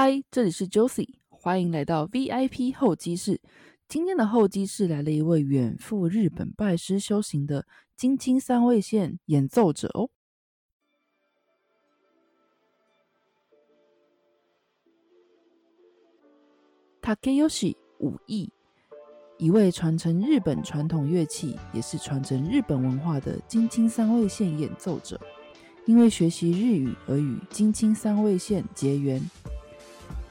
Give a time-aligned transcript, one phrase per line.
[0.00, 3.40] 嗨，这里是 Josie，欢迎来到 VIP 候机室。
[3.88, 7.66] 今天的候机室来了一位远赴日本拜师修行的
[7.96, 10.08] 金青三味线演奏者哦。
[17.02, 18.52] Takeyoshi 武艺，
[19.36, 25.20] 一位传承日本传统乐器，也是传承日本文化的金青三味线演奏者。
[25.86, 29.20] 因为学习日语而与金青三味线结缘。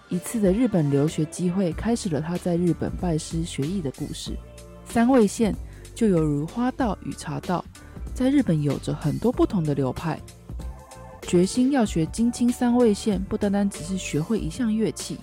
[0.10, 4.38] 一次的日本留学机会，开始了他在日本拜师学艺的故事。
[4.86, 5.54] 三味线
[5.94, 7.64] 就犹如花道与茶道，
[8.14, 10.20] 在日本有着很多不同的流派。
[11.24, 15.18] 决心要学金青三味线，不单单只是学会一项乐器。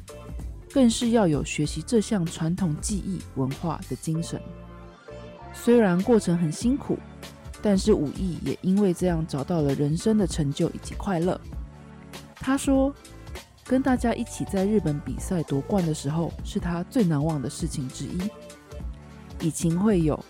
[0.71, 4.41] 更是要有学习这项传统技艺文化的精神。
[5.53, 6.99] 虽然过程很辛苦，
[7.63, 11.41] 但是武艺也因为这样找到了人生的成就以及快乐。
[12.35, 12.93] 他说
[13.67, 18.19] ：“跟大家一起在日本比赛夺冠的时候，是他最难忘的事情之一。
[19.41, 20.23] 以情会友，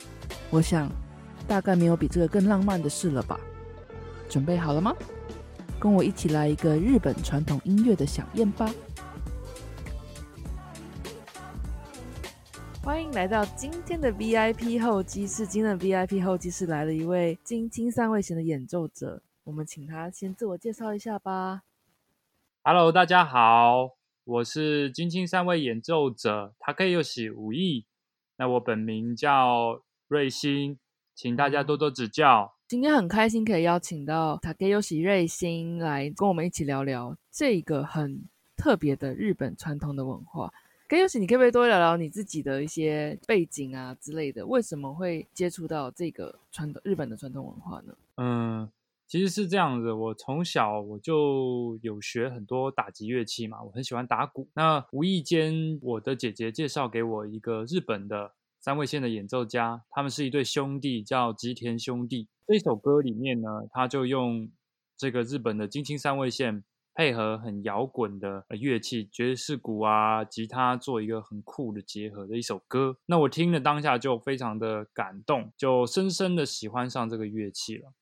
[0.51, 0.89] 我想
[1.47, 3.39] 大概没有比这个更浪漫的事了吧？
[4.29, 4.95] 准备好了吗？
[5.81, 8.73] 跟我一起来一个日本传统音乐的响宴吧！”
[12.83, 15.45] 欢迎来到今天的 VIP 候机室。
[15.47, 21.63] 今天的 VIP 候机室来了一位金青三味弦的演奏者，我们请他先自我介绍一下吧。
[22.67, 23.91] Hello，大家好，
[24.25, 27.85] 我是金青三位演奏者 Takeyoshi 武艺。
[28.39, 30.79] 那我本名叫瑞星，
[31.15, 32.55] 请大家多多指教。
[32.67, 38.25] 今天很开心可以邀请到 Takeyoshi 瑞星来跟我们一起聊聊这个很
[38.57, 40.51] 特别的日本传统的文化。
[40.89, 44.47] 跟尤喜，你可不可以多聊聊你自己的一些背景啊之类的？
[44.47, 47.95] 为什么会接触到这个传统日本的传统文化呢？
[48.17, 48.71] 嗯，
[49.07, 54.49] 其实是这样子，我从小我就有学很多打击乐器嘛，我很喜欢打鼓。
[54.55, 62.29] 那无意间，我的姐姐介绍给我一个日本的三味线的演奏家，他们是一对兄弟，叫吉田兄弟。
[62.47, 64.51] 这首歌里面呢，他就用
[64.97, 66.65] 这个日本的金青三味线。
[66.97, 72.97] 配合很摇滚的乐器，爵士鼓啊、吉他，做一个很酷的结合的一首歌。
[73.07, 77.93] 那我听了当下就非常的感动，就深深的喜欢上这个乐器了。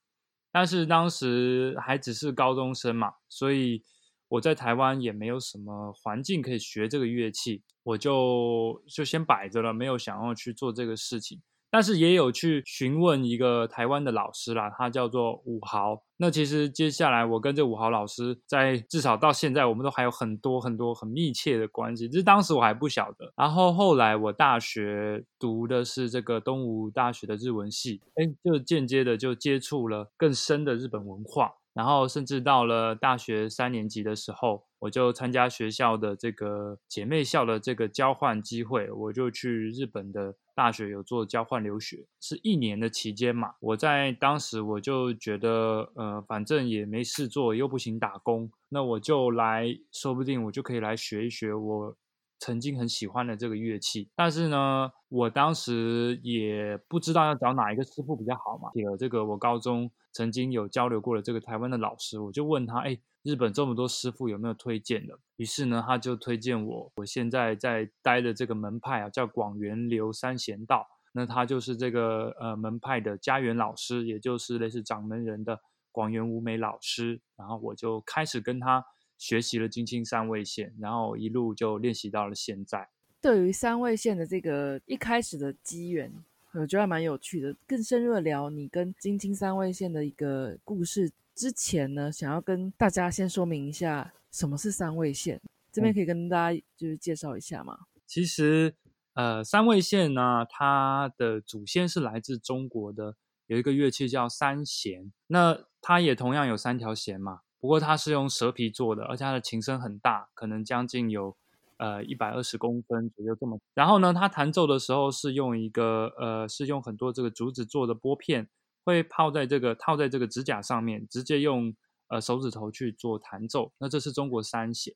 [0.52, 3.82] 但是当时还只是高中生嘛，所以
[4.28, 11.40] 我在台湾也没有什么环境可以学这个乐器，我就就先摆着了，没有想要去做这个事情。
[11.72, 16.02] 但是也有去询问一个台湾的老师啦，他叫做武豪。
[16.18, 22.06] 那其实接下来我跟这武豪老师在至少到现在，我们都还有很多很多很密切的关系。
[22.10, 23.32] 只是当时我还不晓得。
[23.34, 31.54] 然后后来我大学读的是这个东吴大学的日文系，哎，就间接的就接触了更深的日本文化。
[31.72, 40.34] 然后甚至到了大学三年级的时候，我就参加学校的这个姐妹校的这个交换机会，我就去日本的。
[40.54, 43.54] 大学有做交换留学，是一年的期间嘛？
[43.60, 51.96] 我在当时我就觉得，呃，反正也没事做，又不行打工，那我就来说不定我就可以来学一学我
[52.38, 54.10] 曾经很喜欢的这个乐器。
[54.14, 58.70] 但是呢，我当时也不知道要找哪一个师傅比较好嘛。
[58.74, 62.98] 有这个我高中曾经有交流过的这个台湾的老师，我就问他，哎。
[63.22, 65.16] 日本这么多师傅有没有推荐的？
[65.36, 70.86] 于是呢，他就推荐我，我现在在待的这个门派啊，叫广元流三贤道。
[71.12, 75.60] 那他就是这个呃门派的家园老师，也就是类似掌门人的
[75.92, 77.20] 广元无美老师。
[77.36, 78.84] 然后我就开始跟他
[79.18, 82.88] 学习了金青三味线，然后一路就练习到了现在。
[83.20, 86.12] 对于三味线的这个一开始的机缘，
[86.54, 87.54] 我觉得还蛮有趣的。
[87.68, 91.12] 更深入的聊你跟金青三味线的一个故事。
[91.42, 95.42] 之前呢，想要跟大家先说明一下什么是三味线，
[95.72, 97.76] 这边可以跟大家就是介绍一下吗？
[98.06, 98.76] 其实，
[99.14, 103.16] 呃，三味线呢，它的祖先是来自中国的，
[103.48, 111.36] 有一个乐器叫三弦，那它也同样有三条弦嘛，不过它是用蛇皮做的，而且它的琴声很大，可能将近有
[111.78, 113.58] 呃一百二十公分左右这么。
[113.74, 118.48] 然后呢，它弹奏的时候是用一个呃，是用很多这个竹子做的拨片。
[118.84, 121.74] 会泡在这个套在这个指甲上面，直接用
[122.08, 123.72] 呃手指头去做弹奏。
[123.78, 124.94] 那这是中国三弦。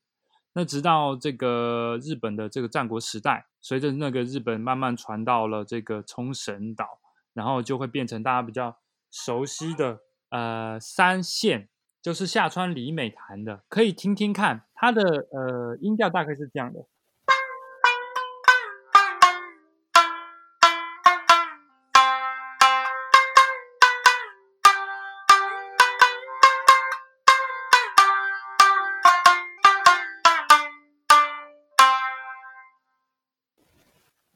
[0.52, 6.98] 那直到这个日本的这个战国时代，随着那个日本慢慢传到了这个冲绳岛，
[7.34, 8.78] 然后就会变成大家比较
[9.10, 10.00] 熟悉的
[10.30, 11.68] 呃三线，
[12.00, 16.86] 就是下川里美弹的，可以听听看它的呃音调大概是这样的。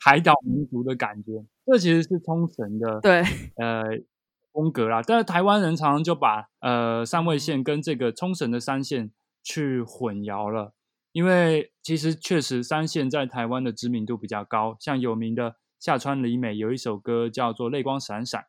[0.00, 1.44] 海岛民族的感觉。
[1.66, 3.22] 这其实是冲绳的对，
[3.56, 3.84] 呃
[4.52, 9.12] 风格啦，但是台湾人常常就把呃三味线跟这个冲绳的三线
[9.44, 10.74] 去混淆了，
[11.12, 18.40] 因为其实确实三线在台湾的知名度比较高，像有名的下川里美有一首歌叫做《泪光闪闪》，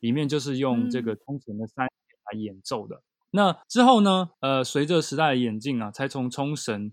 [0.00, 3.02] 里面就是用这个冲绳的三线来演奏的。
[3.30, 6.92] 那之后呢，呃，随着时代的演进啊，才从冲绳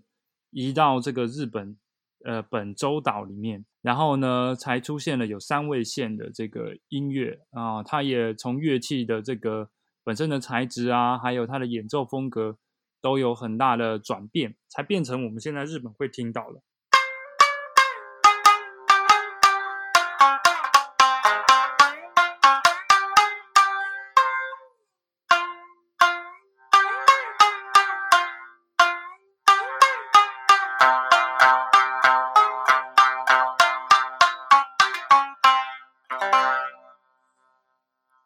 [0.51, 1.77] 移到这个日本。
[2.23, 9.69] 呃，本州岛里面，然后呢，才出现了有三位线的这个音乐啊，它也从乐器的这个
[10.03, 12.57] 本身的材质啊，还有它的演奏风格
[13.01, 16.61] 都有很大的转变，才变成我们现在日本会听到了。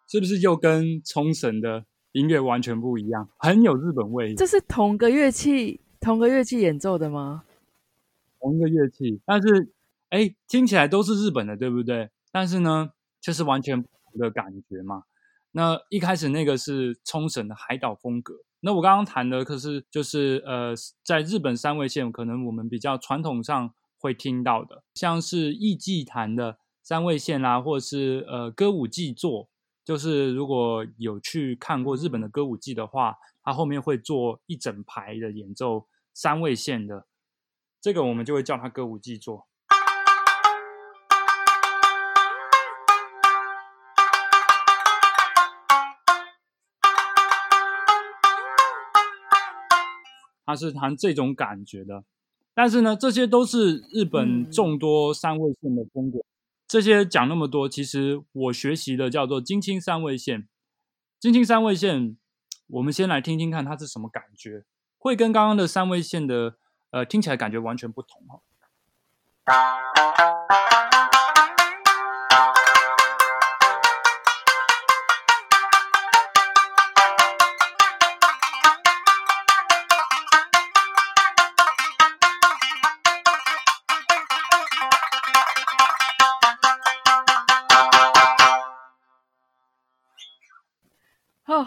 [0.08, 3.30] 是不是又跟冲绳的音乐完全不一样？
[3.38, 4.34] 很有日本味。
[4.34, 7.44] 这是同个乐器，同个乐器演奏的吗？
[8.40, 9.74] 同一个乐器，但是
[10.10, 12.10] 哎，听起来都是日本的，对不对？
[12.32, 15.04] 但是呢，就是完全不同的感觉嘛。
[15.52, 29.50] 那一开始那个是冲绳的海岛风格，那我刚刚谈的可是就是呃，在日本三味线，可能我们比较传统上会听到的，像是艺伎弹的三味线啦，或者是呃歌舞伎作。
[29.88, 37.08] 就是如果有去看过日本的歌舞伎的话，它后面会做一整排的演奏三位线的，
[37.80, 39.48] 这个我们就会叫它歌舞伎作。
[50.46, 52.04] 它是弹这种感觉的，
[52.54, 56.20] 但是呢，这些都是日本众多三位线的风格。
[56.68, 60.50] 这些讲那么多，其实我学习的叫做金青三味线。
[61.18, 62.18] 金青三味线，
[62.68, 64.66] 我们先来听听看它是什么感觉，
[64.98, 66.58] 会跟刚刚的三味线的
[66.92, 68.44] 呃听起来感觉完全不同哦。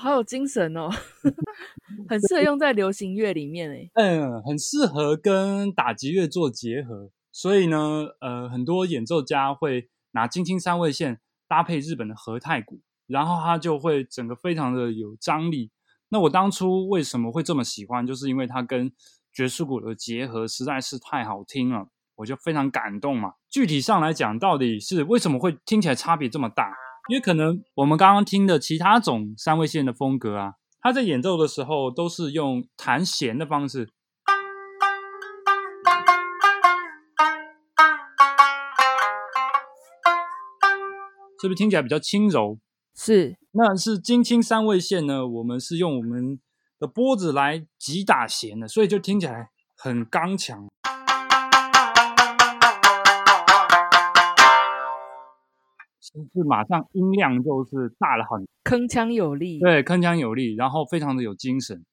[0.01, 0.89] 好有精神哦，
[2.09, 3.91] 很适合用在流行乐里面诶。
[3.95, 15.71] 嗯，很适合跟打击乐做结合，所以呢，呃，很多演奏家会拿金青三味线搭配日本的和太鼓，然后它就会整个非常的有张力。
[16.09, 18.91] 那我当初为什么会这么喜欢，就是因为它跟
[19.33, 23.35] 爵士鼓的结合实在是太好听了，我就非常感动嘛。
[23.49, 26.75] 具体上来讲，到底是为什么会听起来差别这么大？
[27.11, 33.89] 因为可能我们刚刚听的其他种三味线的风格啊，他在演奏的时候都是用弹弦的方式，
[41.41, 42.61] 是不是听起来比较轻柔？
[42.95, 45.27] 是，那是金青三味线呢？
[45.27, 46.39] 我们是用我们
[46.79, 50.69] 的拨子来击打弦的，所以就听起来很刚强。
[56.33, 61.85] 是马上音量就是大了很，铿锵有力，对，铿锵有力，然后非常的有精神，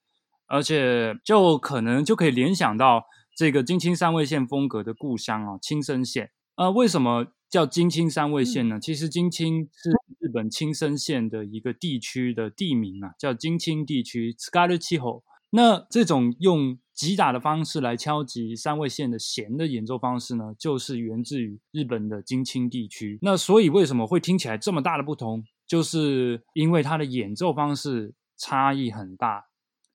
[0.48, 3.04] 而且就可能就可以联想到
[3.36, 6.32] 这个金青三味线风格的故乡哦，青森县。
[6.56, 8.80] 呃，为什么叫金青三味线呢？
[8.80, 15.24] 其实金青是日本青森县的一个地区的地名啊，叫金青地区 s c a r l 气候。
[15.52, 23.20] 那这种用击打的方式来敲击三味线的弦的演奏方式呢，就是源自于日本的京青地区。
[23.22, 29.46] 那所以为什么会听起来这么大的不同，就是因为它的演奏方式差异很大。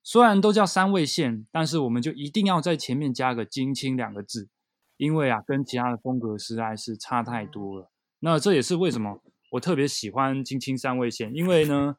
[0.01, 4.49] 虽然都叫三味线，但是我们就一定要在前面加个“京青”两个字，
[4.97, 7.91] 因为啊，跟其他的风格实在是差太多了。
[8.21, 11.97] 那这也是为什么我特别喜欢京青三味线，因为呢。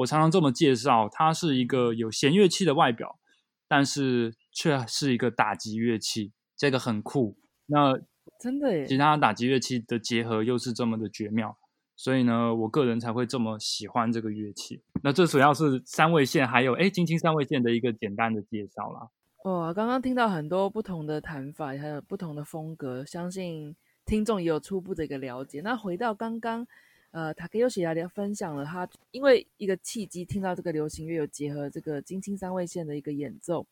[0.00, 3.18] 我常常这么介绍，它是一个有弦乐器的外表，
[3.66, 7.36] 但是却是一个打击乐器，这个很酷。
[7.66, 8.00] 那
[8.40, 11.54] 真的耶，其他打击乐器的结合又是这么的绝妙，
[11.94, 14.80] 所以呢，我个人才会这么喜欢这个乐器。
[15.02, 19.10] 那这主要是三位线，还有哎，金青三位线的一个简单的介绍啦。
[19.44, 25.60] 哇，刚刚听到很多不同的弹法，还有不同的风格，相信听众也有初步的一个了解。
[25.60, 26.66] 那回到刚刚。
[27.12, 33.66] 呃，塔克优喜来聊分享了他，因为一个契机听到这个流行乐有结合这个金青三味线的一个演奏，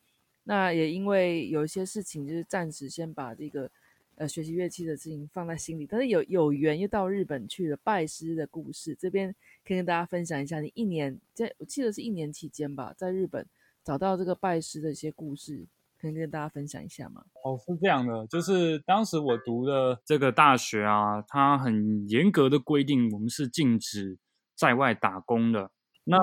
[0.45, 3.71] 那也因为有一些事情就是暂时先把这个
[4.17, 9.35] 呃学习乐器的事情放在心里，但是有有缘又到日本去了拜师的故事，这边
[9.67, 10.61] 可以跟大家分享一下。
[10.61, 13.47] 你一年在我记得是一年期间吧，在日本
[13.83, 15.67] 找到这个拜师的一些故事，
[15.99, 17.25] 可以跟大家分享一下吗？
[17.43, 24.19] 哦，是这样的，就是当时我读的这个大学啊，它很严格的规定，我们是禁止
[24.55, 25.71] 在外打工的。
[26.07, 26.19] 那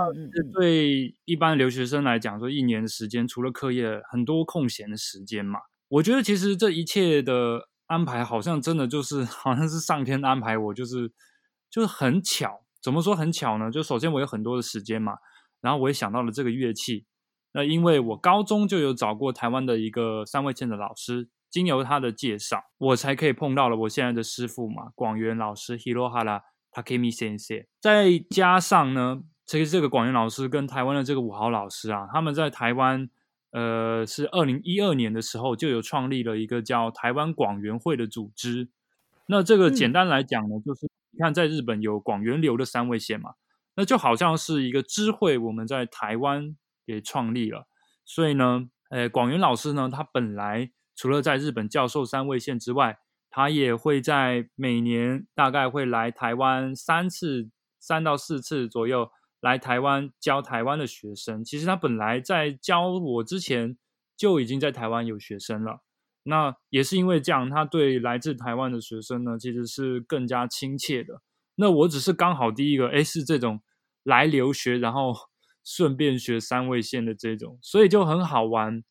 [0.53, 5.59] 对一般留学生来讲，说一年的时间，除了课业，很多空闲的时间嘛。
[5.87, 11.11] 我觉得其实这一切的安排，好像真的就是好像是上天安排我，就是
[11.69, 12.63] 就是很巧。
[12.79, 13.71] 怎么说很巧呢？
[13.71, 15.13] 就首先我有很多的时间嘛，
[15.61, 17.05] 然后我也想到了这个乐器。
[17.53, 27.65] 那因为我高中就有找过台湾的一个三味线的老师，经由他的介绍，我才可以碰到了我现在的师傅嘛，广元老师 Hirohara Takemi Sensei。
[27.81, 29.23] 再加上呢。
[29.51, 33.09] 其实这个广元老师跟台湾的这个武豪老师啊，他们在台湾，
[33.51, 38.69] 呃，是二零一二年的时候就有创立了一个叫台湾广元会的组织。
[39.25, 43.31] 那这个简单来讲呢，就是你看在日本有广元流的三位线嘛，
[43.75, 46.55] 那就好像是一个知会，我们在台湾
[46.87, 47.67] 给创立了。
[48.05, 59.11] 所以呢，呃，广元老师呢，他本来除了在日本教授三位线之外，他也会在每年大概会来台湾三次，三到四次左右。
[59.41, 63.75] 来台湾教台湾的学生，其实他本来在教我之前
[64.15, 65.81] 就已经在台湾有学生了。
[66.23, 71.21] 那也是因为这样，他对来自台湾的学生呢，其实是更加亲切的。
[71.55, 73.61] 那我只是刚好第一个，哎，是这种
[74.03, 75.15] 来留学，然后
[75.65, 78.83] 顺便学三位线的这种，所以就很好玩。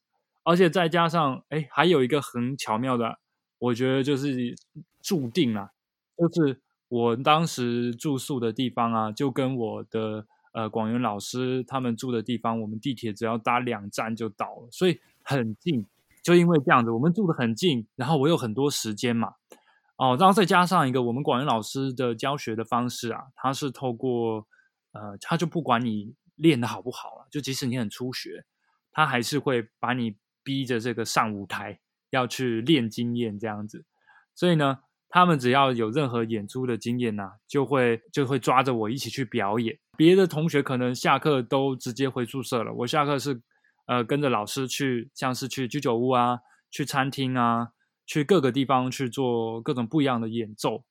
[0.43, 3.21] 而且再加上，哎，还有一个很巧妙的，
[3.59, 4.57] 我觉得就是
[5.01, 5.71] 注定了，
[6.19, 10.27] 就是我当时住宿的地方啊，就跟我的。
[10.53, 15.87] 呃，广元老师他们住的地方，我们地铁只要搭两站就到了，所以很近。
[16.23, 19.35] 就因为这样子，我们住的很近，然后我有很多时间嘛，
[19.97, 24.47] 哦，然后再加上一个我们广元老师的教学的方式啊，他是透过
[24.93, 28.45] 呃，他就不管你练的好不好了，就即使你很初学，
[28.93, 31.81] 他还是会把你逼着这个上舞台
[32.11, 33.85] 要去练经验这样子，
[34.35, 34.81] 所以呢。
[35.13, 39.77] 他们只要有任何演出的经验呐，就会就会抓着我一起去表演。
[40.01, 43.43] 别的同学可能下课都直接回宿舍了，我下课是
[43.85, 46.39] 呃跟着老师去，像是去居酒屋啊，
[46.71, 47.73] 去餐厅啊，
[48.07, 50.85] 去各个地方去做各种不一样的演奏。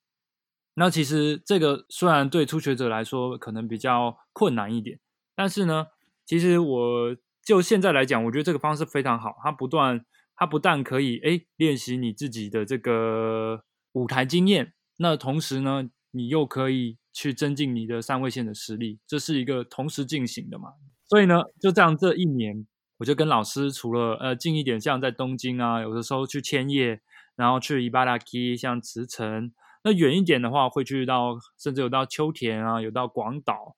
[0.74, 5.00] 那其实这个虽然对初学者来说可能比较困难一点，
[5.34, 5.88] 但是呢，
[6.24, 9.34] 其实我就现在来讲，我觉得这个方式非常好。
[9.42, 13.64] 它不断，它不但可以诶练习你自己的这个。
[13.94, 20.70] 舞台经验，那同时呢，你又可以去增进你的三位线的实力，这是一个同时进行的嘛？
[21.08, 22.66] 所以呢，就这样这一年，
[22.98, 27.00] 我就跟老师除了呃近一点，像在东京啊，有的时候去千叶，
[27.36, 29.52] 然后去伊巴拉基，像茨城，
[29.84, 33.76] 那远一点的话，会去到甚至有到秋田啊，有到广岛，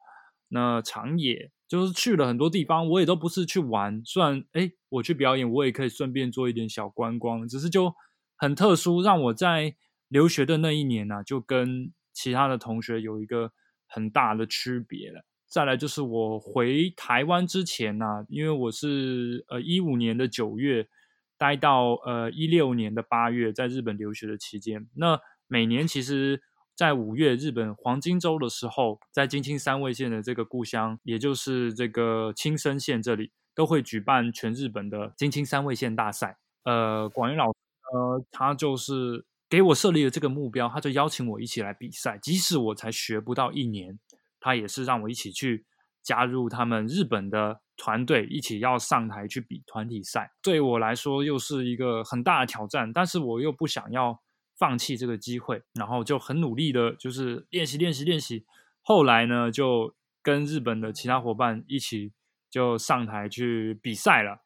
[0.49, 7.95] 那长野，就是去了很多地方，我也都不是去玩，虽然哎我去表演，我也可以顺便做一点小观光，只是就
[8.37, 9.77] 很特殊，让我在。
[10.09, 13.52] 留学的那一年呢，就跟其他的同学有一个
[13.87, 15.25] 很大的区别了。
[15.49, 20.88] 再来就是我回台湾之前呢，因为我是呃一五年的九月
[21.37, 26.40] 待到呃一六年的八月，在日本留学的期间，那每年其实，
[26.75, 36.38] 在五月日本黄金周的时候，在金青三位线的这个故乡，也就是这个青森县这里，都会举办全日本的金青三位线大赛。
[36.64, 37.59] 呃，广元老师
[37.92, 39.26] 呃，他就是。
[39.52, 42.18] 给我设立了这个目标，他就邀请我一起来比赛。
[42.23, 43.99] 即使我才学不到一年，
[44.40, 45.66] 他也是让我一起去
[46.02, 50.32] 加入他们日本的团队，一起要上台去比团体赛。
[50.42, 54.23] 对我来说又是一个很大的挑战，但是我又不想要
[54.56, 58.47] 放弃这个机会，然后就很努力的，就是练习练习练习。
[58.80, 62.14] 后来呢，就跟日本的其他伙伴一起
[62.50, 64.38] 就上台去比赛了，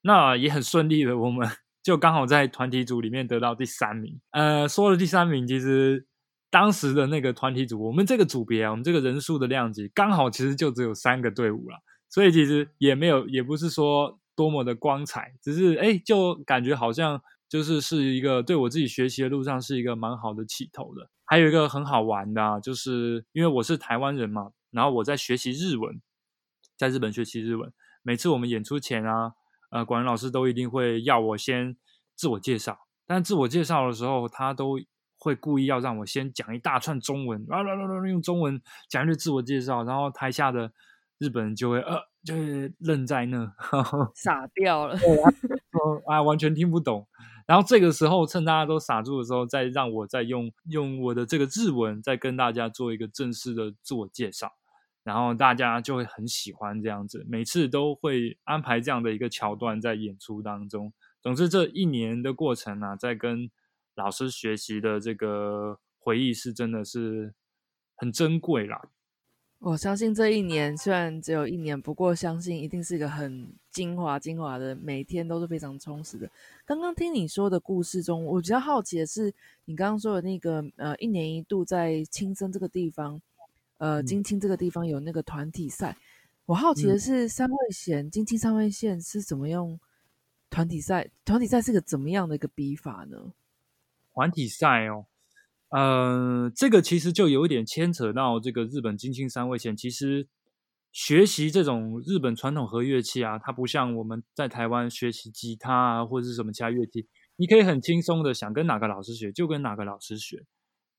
[0.00, 1.46] 那也很顺利的，我们。
[1.84, 4.18] 就刚好在团体组里面得到第三名。
[4.30, 6.06] 呃，说了第三名，其实
[6.50, 11.76] 当时的那个团体组，我们这个组别啊，我们这个人数的量级刚好其实就只有三个队伍了，
[12.08, 21.10] 所以其实也没有，也不是说多么的光彩，只是哎，就感觉好像就是是一个对我自己学习的路上是一个蛮好的起头的。
[21.26, 26.00] 还有一个很好玩的，啊就是因为我是台湾人嘛，然后我在学习日文，
[26.78, 27.70] 在日本学习日文，
[28.02, 29.34] 每次我们演出前啊。
[29.74, 31.76] 呃，广元老师都一定会要我先
[32.14, 32.78] 自我介绍，
[33.08, 34.78] 但自我介绍的时候，他都
[35.18, 40.70] 会故意要让我先讲一大串中文，啊啦啦啦，用中文讲一句自我介绍，然后台下的
[41.18, 43.52] 日本人就会呃，就会愣在那，
[44.14, 44.96] 傻掉了，
[46.06, 47.08] 啊，完全听不懂。
[47.44, 54.52] 然后这个时候趁大家都傻住的时候，再让我再用用我的这个日文再跟大家做一个正式的自我介绍，
[55.04, 60.92] 然后大家就会很喜欢这样子，每次都会安排这样的一个桥段在演出当中。
[61.22, 63.48] 总之这一年的过程啊，在跟
[63.94, 67.34] 老师学习的这个回忆是真的是
[67.94, 68.88] 很珍贵啦。
[69.60, 76.30] 我相信这一年虽然只有一年，不过相信一定是一个很精华、精华的，每天都是非常充实的。
[76.66, 79.32] 刚刚听你说的故事中，我比较好奇的是，
[79.64, 83.22] 你刚刚说的那个呃，一年一度在青森这个地方，
[83.78, 85.96] 呃，金青这个地方有那个团体赛。
[86.46, 89.80] 我好奇的是，三位线金青三位线是怎么用
[90.50, 91.10] 团体赛？
[91.24, 93.32] 团体赛是个怎么样的一个比法呢？
[94.12, 95.06] 团体赛哦。
[95.70, 99.76] 呃，这个其实就有一点牵扯到这个日本金青三位线。
[99.76, 100.28] 其实
[100.92, 110.44] 学习这种日本传统和乐器啊，它不像我们在台湾学习吉他啊或者是什么其他乐器，你可以很轻松的想跟哪个老师学就跟哪个老师学。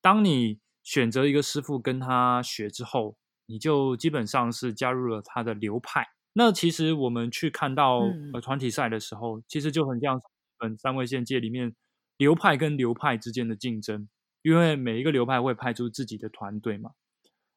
[0.02, 6.08] 当你选择一个师傅跟他学之后，你就基本上是加入了他的流派。
[6.32, 10.22] 那其实我们去看到呃团体赛的时候，其实就很像日
[10.58, 11.76] 本三位线界里面
[12.16, 14.08] 流派跟流派之间的竞争。
[14.42, 16.92] 因为每一个流派会派出自己的团队嘛，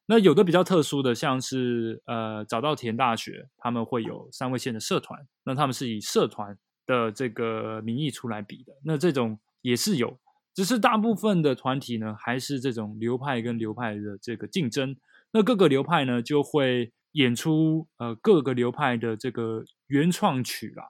[0.07, 6.57] 那有的比较特殊的，像是呃早稻田大学，他们会有三位线的社团，那他们是以社团
[6.87, 10.17] 的这个名义出来比的，那这种也是有，
[10.59, 14.97] 只是大部分的团体呢，还是这种流派跟流派的这个竞争，
[15.31, 20.89] 那各个流派呢就会演出呃各个流派的这个原创曲啦，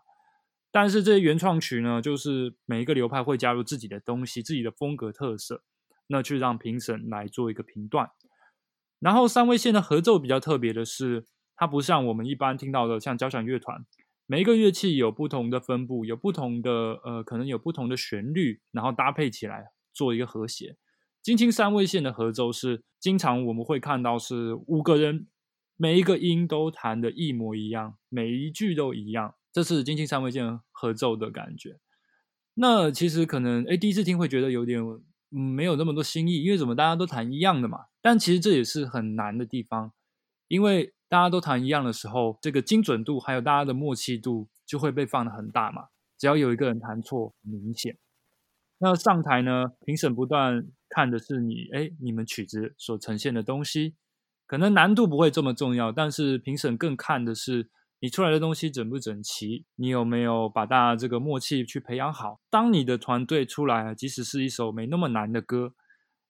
[0.71, 5.61] 但是这些原创曲呢，就是每一个流派会加入自己的东西，自己的风格特色。
[6.07, 8.09] 那去让评审来做一个评断，
[8.99, 13.85] 然后三位线的合奏比较特别的是，它不像我们一般听到的像交响乐团，
[14.31, 16.71] 每一个乐器有不同的分布，有不同的
[17.03, 20.77] 呃，可能有不同的旋律，然后搭配起来做一个和谐。
[21.23, 25.25] 金青三位线的合奏是经常我们会看到是五个人，
[25.77, 31.79] 每一个音都弹的一模一样，每一句都一样，这是金青三位线合奏的感觉。
[32.53, 34.79] 那其实可能哎，第一次听会觉得有点。
[35.31, 37.85] 嗯，没有那么多新意，因为怎么大家都弹一样的嘛。
[38.01, 39.93] 但其实这也是很难的地方，
[40.47, 45.87] 因为大家都弹一样的时候，这个精准度还有大家的默契度就会被放的很大嘛。
[46.17, 47.97] 只要有一个人弹错，明显。
[48.77, 53.95] 那上台呢，评审不断看的是你，哎，你们曲子所呈现的东西，
[54.45, 57.69] 可能难度不会这么重要，但是评审更看的是。
[58.01, 59.65] 你出来的东西整不整齐？
[59.75, 62.39] 你有没有把大家这个默契去培养好？
[62.49, 65.73] 当你的团队出来，即使是一首没那么难的歌，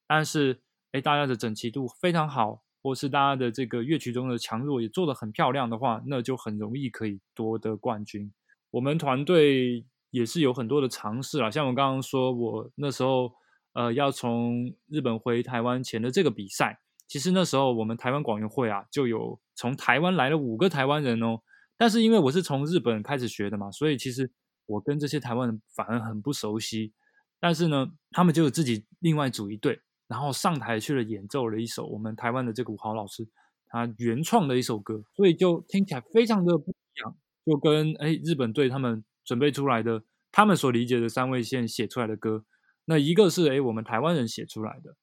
[0.08, 8.32] 但是哎，大家的整齐度非常好，或是大家的这个乐曲中的强弱也做得很漂亮的话，那就很容易可以夺得冠军。
[8.70, 13.32] 我们团队也是有很多的尝试啊，像我刚刚说，我那时候
[13.72, 21.40] 呃要从日本回台湾前的这个比赛，其实那时候我们台湾广元会啊，就有从台湾来了五个台湾人哦。
[21.76, 24.30] 但是因为我是从日本开始学的嘛，所以其实
[24.66, 26.92] 我跟这些台湾人反而很不熟悉。
[27.40, 33.28] 但是呢，他们就有自己另外组一队，然后上台去了演奏了一首我们台湾的这个吴豪老师
[33.68, 42.44] 他原创的一首歌，所以就听起来非常的不一样，就跟哎日本队他们准备出来的，他们所理解的三位线写出来的歌，
[42.86, 44.96] 那一个是哎我们台湾人写出来的。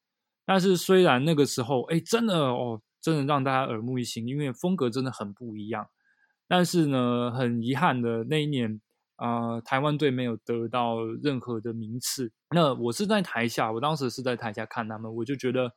[0.45, 5.87] 但是虽然那个时候哎真的哦，真的让大家耳目一新，因为风格真的很不一样。
[6.49, 8.81] 但是呢，很遗憾的那一年
[9.17, 12.31] 啊，台湾队没有得到任何的名次。
[12.55, 15.73] 那我是在台下，我当时是在台下看他们，我就觉得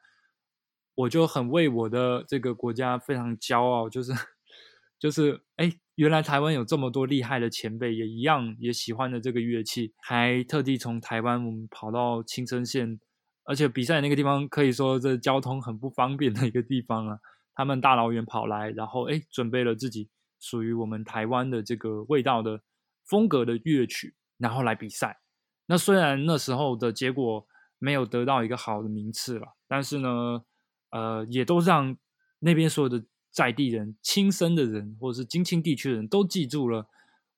[0.95, 4.13] 我就很为我的这个国家非常骄傲，就是
[4.99, 13.01] 就是哎，原来台湾有这么多厉害的前辈，也一样也喜欢的这个乐器，还特地从台湾我们跑到青森县，
[13.45, 17.19] 而且比赛那个地方可以说这交通很不方便的一个地方啊，
[17.55, 20.09] 他们大老远跑来，然后哎准备了自己。
[20.43, 22.63] 属于我们台湾的这个味道的
[23.11, 25.19] 风格的乐曲，然后来比赛。
[25.67, 27.45] 那虽然那时候的结果
[27.79, 30.45] 没有得到一个好的名次了，但是呢，
[30.91, 31.97] 呃，也都让
[32.39, 36.87] 那边所有的在地人、亲生的人，或者是金青地区的人都记住了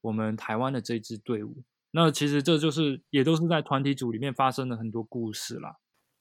[0.02, 1.62] 我们台湾的这支队伍。
[1.92, 5.76] 那其实这就是也都是在团体组里面发生了很多故事啦。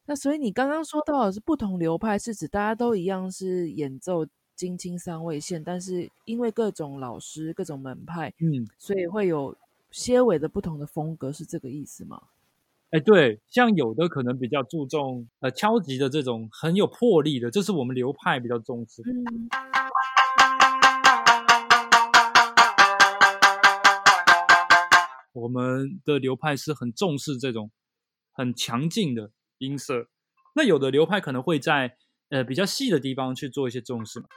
[0.05, 4.25] 那所以你刚刚说到的是不同流派，是指大家都一样是演奏。
[4.61, 9.57] 金青三位线，但是因为各种老师、各种门派，嗯，所以会有
[9.89, 12.21] 些微的不同的风格，是这个意思吗？
[12.91, 19.01] 哎，对，像有的可能比较注重呃敲击的这种很有魄力的，这是我们流派比较重视。
[25.33, 27.71] 我们的流派是很重视这种
[28.31, 30.05] 很强劲的音色，
[30.53, 31.95] 那有的流派可能会在
[32.29, 34.27] 呃比较细的地方去做一些重视嘛。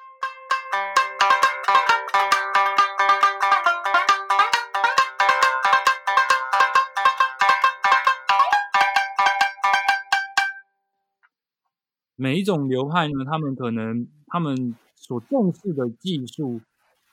[12.17, 16.61] 每一种流派呢，他们可能他们所重视的技术，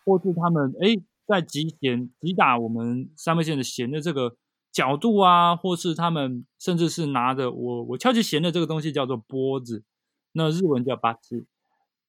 [0.05, 4.35] 或是他们哎在击弦击打我们三味线的弦的这个
[4.71, 9.83] 角度啊，或是他们甚至是拿着我我敲击弦的这个东西叫做拨子，
[10.33, 11.45] 那日文叫八七。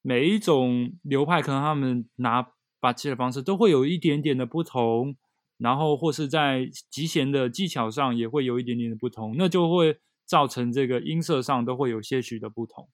[0.03, 2.47] 每一种流派可能他们拿
[2.79, 5.17] 八七的方式都会有一点点的不同，
[5.57, 9.99] 然后或是在击弦的技巧上也会有一点点的不同，那就会。
[10.25, 12.89] 造成这个音色上都会有些许的不同，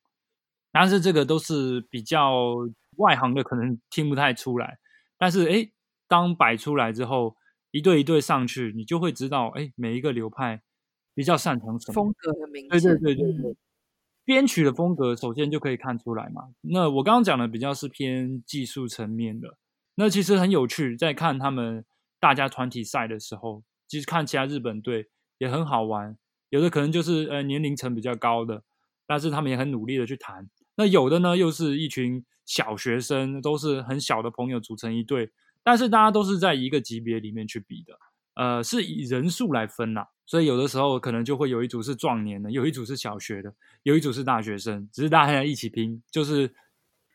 [0.72, 2.54] 但是这个都是比较
[2.96, 4.78] 外行的，可能听不太出来。
[5.16, 5.70] 但是哎，
[6.06, 7.36] 当摆出来之后，
[7.70, 10.62] 一对一对上去，你就会知道，哎，每一个流派
[11.14, 12.70] 比较擅长什么风格很明显。
[12.70, 13.56] 对对对对对，
[14.24, 16.54] 编曲的风格首先就可以看出来嘛。
[16.60, 19.56] 那我刚刚讲的比较是偏技术层面的，
[19.96, 21.84] 那其实很有趣，在看他们
[22.20, 26.16] 大家团体赛的时候，其实看其他日本队也很好玩。
[26.50, 28.62] 有的可能就是呃年龄层比较高的，
[29.06, 30.48] 但是他们也很努力的去谈。
[30.76, 35.30] 那有的呢，又是一群小学生，都是很小的朋友组成一队，
[35.62, 37.98] 但是大家都是在一个级别里面去比的，
[38.34, 40.08] 呃，是以人数来分啦。
[40.24, 46.02] 所以有的时候可能就会有一组是壮年的，有一组是小学的，有一组是大学生，只是大家一起拼。
[46.11, 46.54] 就是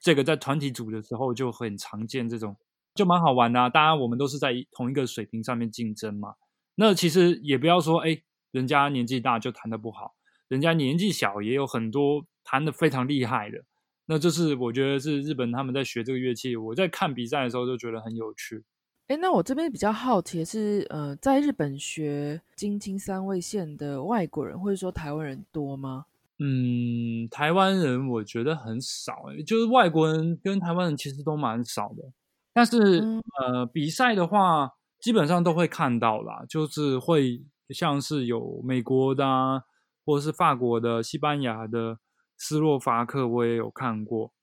[0.02, 2.56] 这个在团体组的时候就很常见，这种
[2.96, 3.70] 就蛮好玩的。
[3.70, 6.36] 当然我们都是在同一个水平上面竞争嘛。
[6.76, 8.22] 那其实也不要说哎。
[8.54, 10.14] 人家年纪大就弹的不好，
[10.48, 13.64] 人家年纪小也有很多弹的非常厉害的。
[14.06, 18.64] 那这是我觉得是日本他们在学这个乐器，我在看比赛的时候就觉得很有趣。
[19.08, 26.06] 哎，那我这边比较好奇的是，呃，在日本学京津三味线的外国人或者说台湾人多吗？
[26.38, 32.12] 嗯，台湾人我觉得很少，哎，就是外国人跟台湾人其实都蛮少的。
[32.54, 33.02] 但是
[33.42, 37.42] 呃，比赛的话基本上都会看到啦，就是会。
[37.70, 39.62] 像是有美国的，啊，
[40.06, 42.00] 或者是法国的、西班牙的
[42.38, 44.34] 斯洛伐克，我也有看过。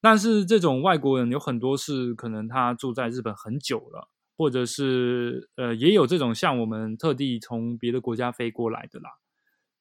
[0.00, 9.10] 但是这种外国人有很多是可能他住在日本很久了，或者是呃也有这种像我们特地从别的国家飞过来的啦。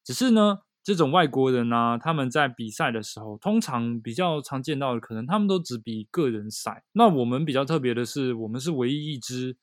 [0.04, 6.84] 只是呢，这种外国人呢，他们在比赛的时候，通常比较常见到的，可能他们都只比个人赛。
[6.94, 9.58] 那我们比较特别的是，我们是唯一一支。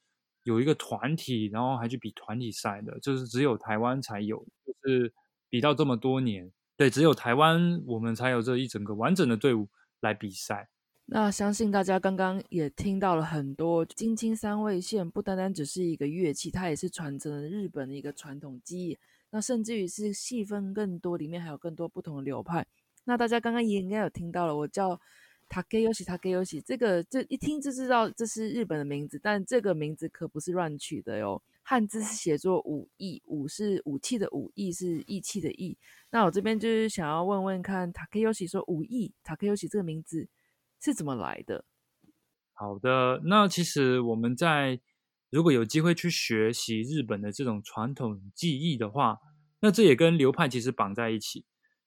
[0.45, 5.13] 有一个团体，然后还去比团体赛的，就是只有台湾才有，就是
[5.51, 9.69] 比到这么多年，对，只有台湾我们才有这一整个完整的队伍
[10.01, 10.69] 来比赛。
[11.07, 18.99] 那相信大家刚刚也听到了很多，京津三味线不单单只是一个乐器，它也是传承日本的一个传统技艺。
[19.31, 22.67] 那甚至于是细分更多，里面还有更多不同的流派。
[23.05, 25.01] 那大家刚刚也应该有听到了，我叫。
[25.55, 31.41] 塔克尤西，塔克尤西，这个这一听就知道这是日本的名字，但这个名字可不是乱取的哟。
[31.63, 35.79] 汉字是写作武艺，武是武器的武，艺是义气的义。
[36.11, 40.27] 那我这边就是想要问问看，塔克尤西说武义，塔克尤西这个名字
[40.83, 41.65] 是怎么来的？
[42.55, 44.81] 好的，那其实我们在
[45.31, 49.19] 如果有机会去学习日本的这种传统技艺的话，
[49.61, 51.45] 那这也跟流派其实绑在一起。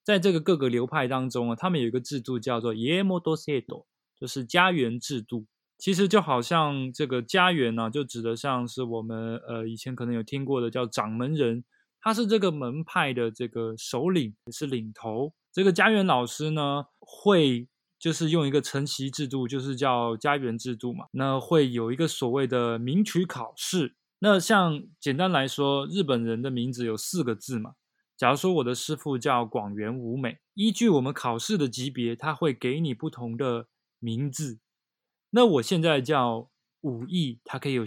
[0.07, 3.83] 在这个各个流派当中啊，他们有一个制度叫做 “yemodo sedo”，
[4.17, 5.45] 就是家园制度。
[5.77, 11.65] 其实就好像这个家园呢，就指的像是我们呃以前可能有听过的叫掌门人，
[11.99, 15.33] 他是这个门派的这个首领，也是领头。
[15.51, 17.67] 这个家园老师呢，会
[17.99, 21.07] 就是用一个承袭制度，就是叫家园制度嘛。
[21.11, 23.97] 那会有一个所谓的名曲考试。
[24.19, 27.71] 那像简单来说，日本人的名字有四个字嘛。
[28.17, 33.67] 假如说我的师傅叫广元武美，依据我们考试的级别，他会给你不同的
[33.99, 34.59] 名字。
[35.29, 36.49] 那我现在叫
[36.81, 37.85] 武艺他可以有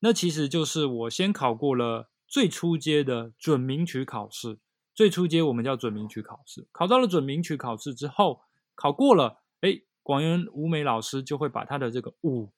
[0.00, 4.58] 那其实就是我先考过了最初阶的准名曲考试。
[4.94, 8.42] 最初阶我们叫准名曲考试，考到了准名曲考试之后，
[8.74, 12.52] 考过了，哎，广元武美老师就会把他的这个武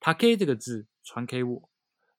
[0.00, 1.70] 他 k 这个字传给我，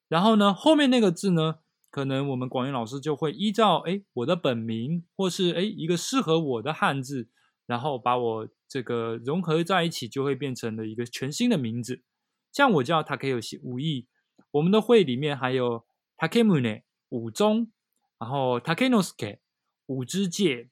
[0.07, 1.59] 然后呢，后面那个字呢？
[1.95, 7.29] 可能我们广元老师就会依照哎我的本名，或是哎一个适合我的汉字，
[7.65, 12.03] 然后把我这个融合在一起，就会变成了一个全新的名字。
[12.51, 14.09] 像我叫 Takeyoshi 武艺，
[14.51, 15.85] 我们的会里面还有
[16.17, 17.71] Takemune 武宗，
[18.19, 19.39] 然后 Takenosuke
[19.85, 20.69] 武之介，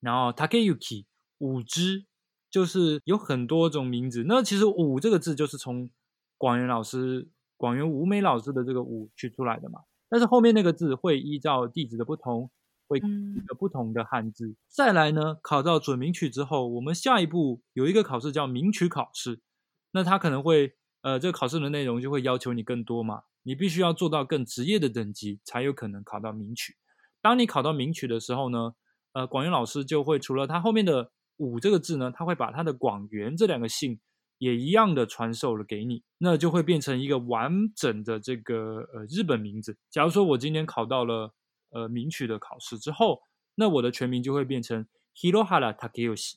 [0.00, 1.06] 然后 Takeyuki
[1.38, 2.04] 武之，
[2.50, 4.24] 就是有很多种名字。
[4.28, 5.88] 那其实武这个字就是从
[6.36, 7.30] 广元老师。
[7.56, 9.80] 广元吴美老师的这个武取出来的嘛。
[10.14, 12.48] 但是后面那个字会依照地址的不同，
[12.86, 14.54] 会一个不同的汉字。
[14.68, 19.40] 再来呢，考到准名曲之后，我们下一步有一个考试叫名曲考试。
[19.90, 26.76] 那它可能会，呃，这个考试的内容就会要求你更多嘛，你必须要做到更职业的等级，才有可能考到名曲。
[27.20, 28.76] 当你考到名曲的时候呢，
[29.14, 33.98] 呃，广元老师就会除了他后面的五这个字呢，他会把他的广元这两个姓。
[34.38, 39.78] 也一样的传授了给你，那就会变成一个完整的这个呃日本名字。
[39.90, 41.32] 假如说我今天考到了
[41.70, 43.20] 呃名曲的考试之后，
[43.54, 46.34] 那我的全名就会变成 Hirohara Takeyoshi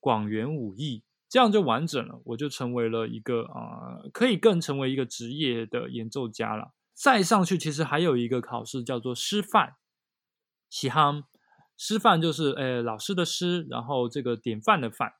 [0.00, 6.72] 广元武艺，这样就完整了，我就成为了一个啊可以更成为一个职业的演奏家了。
[6.94, 9.76] 再上去其实还有一个考试叫做师范，
[10.70, 11.22] 西汉
[11.76, 15.12] 师范就是呃老师的师，然后这个典范的范。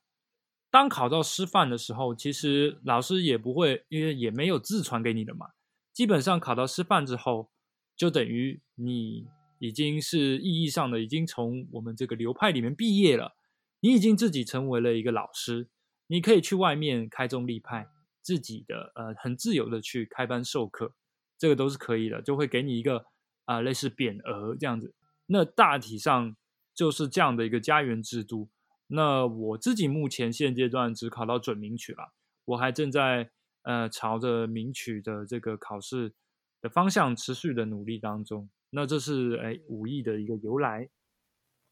[0.71, 5.47] 当考到师范的时候，其实老师也不会，因为也没有字传给你的嘛。
[5.91, 7.49] 基本上考到师范之后，
[7.95, 9.27] 就等于你
[9.57, 13.35] 已经是意义上的已经从我们这个流派里面毕业了，
[13.79, 15.69] 你已经自己成为了一个老师，
[16.05, 17.87] 你可以去外面开宗立派，
[18.21, 20.93] 自己的呃很自由的去开班授课，
[21.37, 23.05] 这个都是可以的，就会给你一个
[23.45, 24.93] 啊类似匾额这样子。
[25.25, 26.35] 那大体上
[26.75, 28.49] 就是这样的一个家园制度。
[28.91, 32.11] 那我自己目前现阶段只考到准名曲了，
[32.45, 33.29] 我还正在
[33.61, 36.13] 呃朝着名曲的这个考试
[36.59, 38.49] 的方向持续的努力当中。
[38.71, 40.89] 那这是哎武艺的一个由来，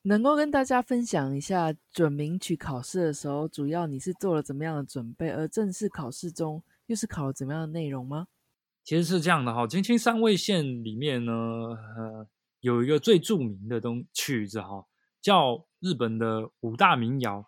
[0.04, 8.28] 能够跟大家分享一下准名曲考试的时候，主要你是做了怎么样的准备，而正式考试中又是考了怎么样的内容吗？
[8.84, 12.28] 其实是这样的哈，金青三味线里面呢，呃
[12.60, 14.86] 有一个最著名的东曲子哈。
[15.20, 17.46] 叫日本的五大民谣，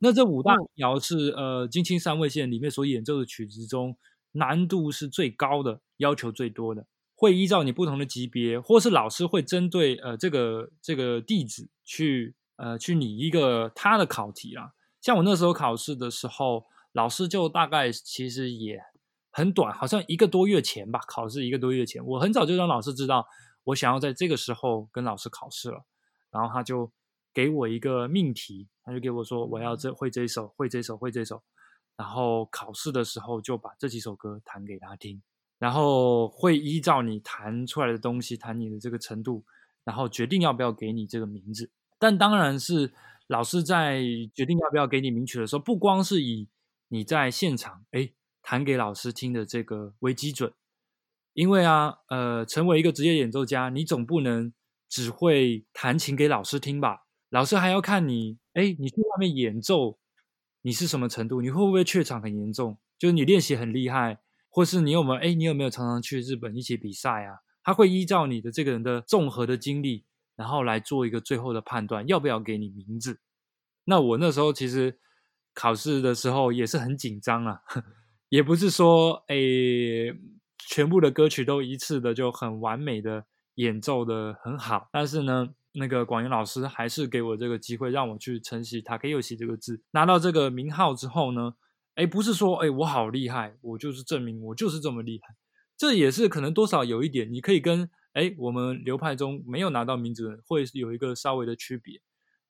[0.00, 3.96] 那这五大民谣是呃金青三味线里面所演奏的曲子中
[4.32, 14.72] 难度是最高的，要求最多的，会依照你不同的级别，或是老师会针对呃这个这个弟子去呃去拟一个他的考题啊。
[15.00, 18.78] 像我那时候考试的时候，老师就大概其实也
[19.30, 23.26] 很短，好像一个多月前吧，考试一个多月前，我很早就让老师知道
[23.64, 25.86] 我想要在这个时候跟老师考试了。
[26.30, 26.92] 然后他就
[27.38, 31.40] 给我一个命题，他就给我说我要这会这一首，会这首，会这首。
[31.96, 35.22] 然后考试的时候就把这几首歌弹给他听，
[35.56, 39.44] 然后会依照你弹出来的东西，弹你的这个程度，
[39.84, 41.70] 然后决定要不要给你这个名字。
[41.96, 42.92] 但当然是
[43.28, 44.02] 老师在
[44.34, 46.48] 决定要不要给你名曲的时候，不光是以
[46.88, 48.10] 你在现场哎
[48.42, 50.52] 弹给老师听的这个为基准，
[51.34, 54.52] 因为啊呃，成为一个职业演奏家，你总不能。
[54.90, 59.98] 只会弹琴给老师听吧，老师还要看你，哎，你去外面演奏，
[60.62, 61.40] 你是什么程度？
[61.42, 62.78] 你会不会怯场很严重？
[62.98, 67.40] 就是你练习很厉害，或是你有没有，哎，你有没有常常去日本一起比赛啊？
[67.62, 70.04] 他会依照你的这个人的综合的经历，
[70.36, 73.20] 然后来做一个最后的判断，要不要给你名字？
[73.84, 74.98] 那我那时候其实
[75.52, 77.60] 考试的时候也是很紧张啊，
[78.30, 79.36] 也不是说，哎，
[80.56, 83.26] 全部的歌曲都一次的就很完美的。
[83.58, 89.82] 演奏的很好，但是呢，那个广元老师还是给我这个机会，让我去承袭 “takeyoshi” 这个字。
[89.92, 91.54] 拿到这个名号之后呢，
[91.94, 95.34] 哎，不是说哎我好厉害，我就是证明我就是这么厉害。
[95.76, 102.00] 这也是可能多少有一点，你可以跟哎我们流派中没有拿到名字的人会有一个稍微的区别。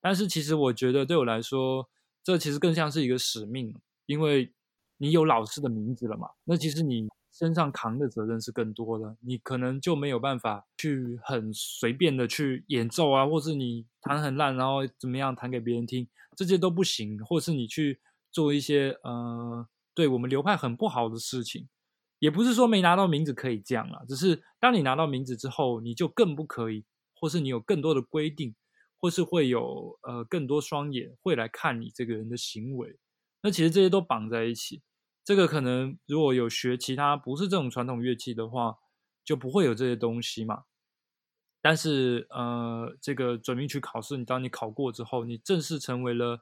[0.01, 1.89] 但是其实我觉得对我来说，
[2.23, 3.75] 这其实更像是一个使命，
[4.07, 4.53] 因为
[4.97, 6.29] 你有老师的名字了嘛。
[6.45, 7.09] 那其实你。
[7.39, 18.01] 身上扛的责任是更多的，你可能就没有办法去很随便的去演奏啊，或是你弹很烂，然后怎么样弹给别人听，这些都不行，或是你去
[18.33, 21.69] 做一些呃，对我们流派很不好的事情，
[22.19, 28.57] 也不是说没拿到名字可以这样啊，只是当你拿到名字之后，你就更不可以，或是你有更多的规定，
[28.99, 32.99] 或是会有呃更多双眼会来看你这个人的行为，
[33.45, 34.83] 那其实这些都绑在一起。
[35.29, 38.79] 这个可能如果有学其他不是这种传统乐器的话，
[39.23, 40.65] 就不会有这些东西嘛。
[41.61, 46.41] 但是呃，这个准名曲考试，你当你考过之后，你正式成为了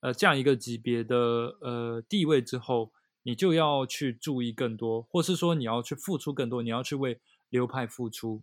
[0.00, 2.90] 呃这样一个级别的呃地位之后，
[3.24, 8.42] 你就要去注意更多，或是说你要去付出更多，你要去为流派付出，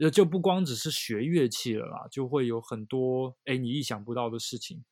[0.00, 4.84] 呃，就不光只是学乐器了啦，就会有很多哎你意想不到的事情。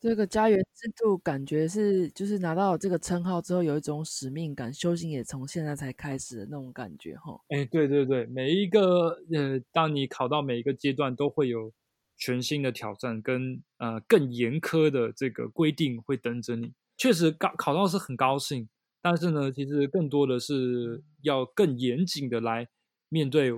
[0.00, 7.38] 这个家园制度感觉是，就是拿到这个称号之后，有一种使命感，修行也从现在才开始的那种感觉，哈。
[7.48, 11.70] 哎，对对对，每一个呃，当你考到每一个阶段，都会有
[12.16, 16.72] 全新的挑战，跟呃更严苛的这个规定会等着你。
[16.96, 18.66] 确实，高考到是很高兴，
[19.02, 22.66] 但是呢，其实更多的是要更严谨的来
[23.10, 23.52] 面对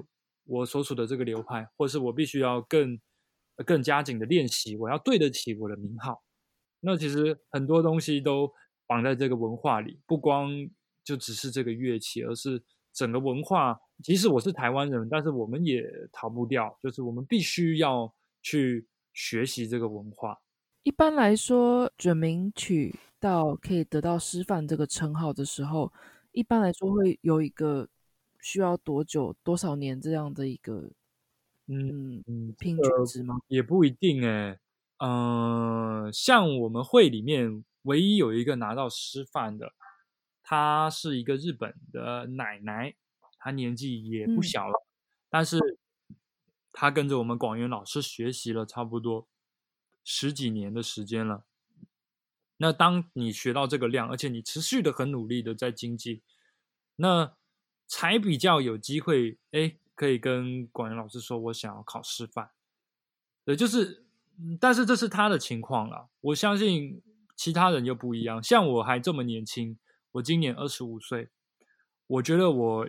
[0.45, 2.99] 我所处的这个流派，或是我必须要更
[3.65, 6.21] 更加紧的练习，我要对得起我的名号。
[6.85, 8.53] 那其实很多东西都
[8.87, 10.51] 绑在这个文化里，不光
[11.05, 13.79] 就只是这个乐器，而是整个文化。
[14.03, 20.41] 即使我是台湾人，但是我们也逃不掉，就是我们必须要去学习这个文化。
[20.83, 25.93] 一般来说，准名曲到可以得到师范这个称号的时候，
[26.33, 27.89] 一般来说会有一个
[28.41, 30.91] 需要多久、多少年这样的一个
[31.69, 33.39] 嗯嗯平均值吗？
[33.47, 34.59] 也不一定哎。
[35.05, 39.73] 嗯，像我们会里面唯一有一个拿到师范的，
[40.45, 42.95] 她是一个日本的奶奶，
[43.37, 44.87] 她年纪也不小了，
[45.29, 45.59] 但是
[46.73, 49.27] 她跟着我们广元老师学习了差不多
[50.05, 51.43] 十几年的时间了。
[52.59, 56.23] 那当你学到这个量，而且你持续的很努力的在经济，
[56.95, 57.35] 那
[57.89, 62.53] 才比较有机会，哎，可以跟广元老师说，我想要考师范。
[63.45, 64.05] 对，就是。
[64.61, 67.03] 但是这是他的情况啦，我相信
[67.37, 68.43] 其他人又不一样。
[68.43, 69.79] 像我还这么年轻，
[70.13, 71.29] 我今年二十五岁，
[72.07, 72.89] 我觉得我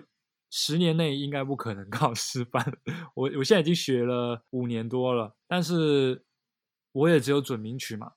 [0.49, 2.79] 十年内应该不可能 考师范。
[3.15, 6.25] 我我现在已经学了五年多了，但是
[6.91, 8.13] 我也只有准名曲嘛。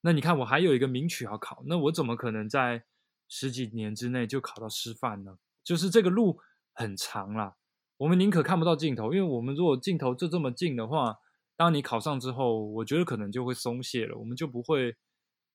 [0.00, 2.84] 那你看，我还有一个名曲要考，那我怎么可能在
[3.28, 5.36] 十几年之内就考到师范呢？
[5.62, 6.38] 就是这个路
[6.72, 7.56] 很长啦，
[7.98, 11.18] 我们宁可看不到尽头，因为我们如果镜头就这么近的话。
[11.56, 14.96] 当你考上之后，我觉得可能就会松懈了，我们就不会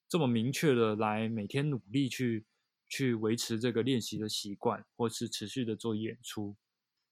[0.07, 2.45] 这么明确的来每天努力去
[2.87, 6.55] 去维持这个练习的习惯，或是持续的做演出，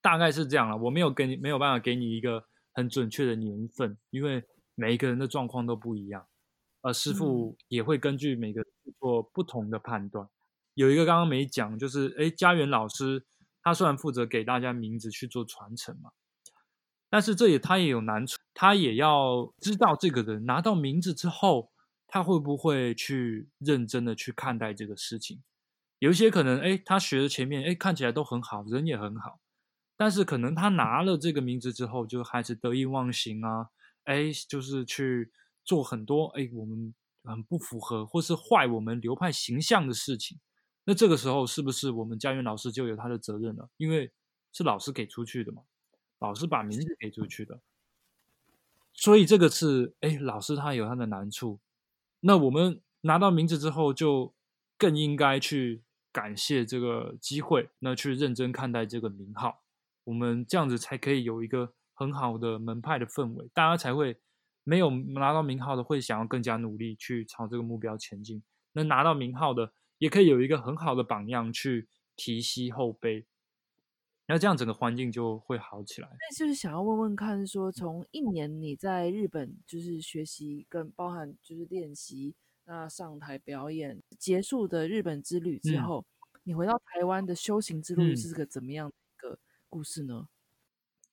[0.01, 0.77] 大概是这样了。
[0.77, 4.43] 我没有给你没有办法给你一个很准确的年份，因为
[4.75, 6.25] 每一个人的状况都不一样，
[6.81, 8.63] 而师傅也会根据每个
[8.99, 10.29] 做不同的判断。
[10.75, 13.25] 有一个刚刚没讲，就是哎，家园老师
[13.61, 16.11] 他虽然负责给大家名字去做传承嘛。
[17.07, 21.71] 但是这也他也有难处，他也要知道这个人拿到名字之后，
[22.07, 25.43] 他会不会去认真的去看待这个事情。
[25.99, 29.39] 有一些可能，哎，他学的前面，哎，看起来都很好，人也很好，
[29.97, 33.69] 但是可能他拿了这个名字之后，就开始得意忘形啊，
[34.05, 35.31] 哎，就是去
[35.63, 40.39] 做很多哎我们很不符合或是坏我们流派形象的事情。
[40.85, 43.69] 那这个时候是不是我们家园老师就有他的责任了？
[43.75, 44.11] 因为
[44.53, 45.63] 是老师给出去的嘛。
[46.19, 47.59] 老师把名字给出去的，
[48.95, 51.59] 所以这个是哎，老师他有他的难处。
[52.21, 54.33] 那我们拿到名字之后，就
[54.77, 59.63] 更应该去感谢这个机会，那去认真看待这个名号。
[60.05, 64.17] 我们这样子才可以有一个很好的门派的氛围，大家才会
[64.63, 68.41] 没有拿到名号的会想要更加努力去朝这个目标前进。
[68.73, 73.25] 那拿到名号的也可以有一个很好的榜样去提携后辈。
[74.27, 76.07] 那这样整个环境就会好起来。
[76.09, 82.33] 那就是想要问问看，说从一年你在日本就是学习跟包含就是练习，
[82.65, 86.03] 那上台表演结束的日本之旅之后，
[86.43, 89.37] 你回到台湾的修行之路是个怎么样的一个
[89.69, 90.27] 故事呢？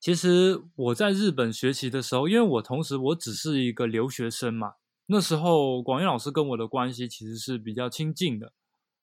[0.00, 4.74] 其实我在日本学习的时候，因为我同时我只是一个留学生嘛，
[5.06, 8.52] 那时候广义老师跟我的关系其实是比较亲近的，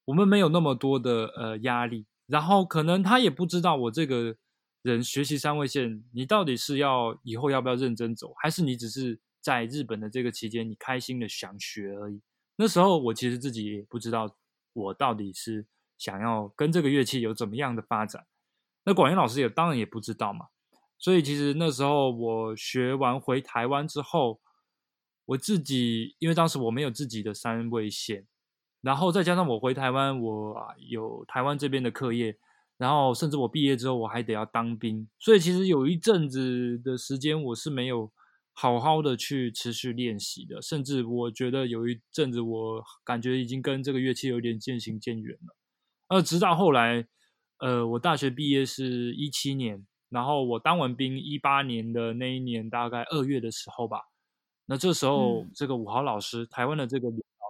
[0.05, 2.07] 我们没有那么多的呃压力。
[2.29, 4.37] 然后可能他也不知道我这个
[4.83, 12.21] 人学习三位线，你到底是要以后要不要认真走，还是你只是在日本的这个期间你开心的想学而已。
[12.55, 14.37] 那时候我其实自己也不知道
[14.73, 15.65] 我到底是
[15.97, 18.27] 想要跟这个乐器有怎么样的发展。
[18.83, 20.49] 那广元老师也当然也不知道嘛。
[20.99, 24.39] 所以其实那时候我学完回台湾之后，
[25.25, 28.27] 我自己因为当时我没有自己的三位线。
[28.81, 32.37] 然后再加上我回台湾，我有台湾这边的课业，
[32.77, 38.11] 然后甚至我毕业之后我还得要当兵，所以其实有一阵子的时间我是没有
[38.53, 45.55] 好好的去持续练习的，甚至我觉得有一阵子我感觉已经跟这个乐器有点渐行渐远了。
[46.07, 47.05] 呃，直到后来，
[47.59, 54.01] 呃，我大学毕业是一七年，然后我当完兵一八年的那一年大概二月的时候吧，
[54.65, 57.09] 那这时候这个五豪老师，台湾的这个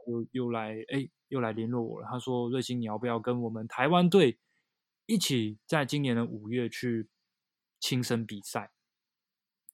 [0.10, 1.10] 又又来哎。
[1.30, 4.40] 又来联络我了，他说：“瑞星，你要不要跟我们台湾队
[5.06, 7.08] 一起在今年的五月去
[7.80, 8.72] 亲身比赛？”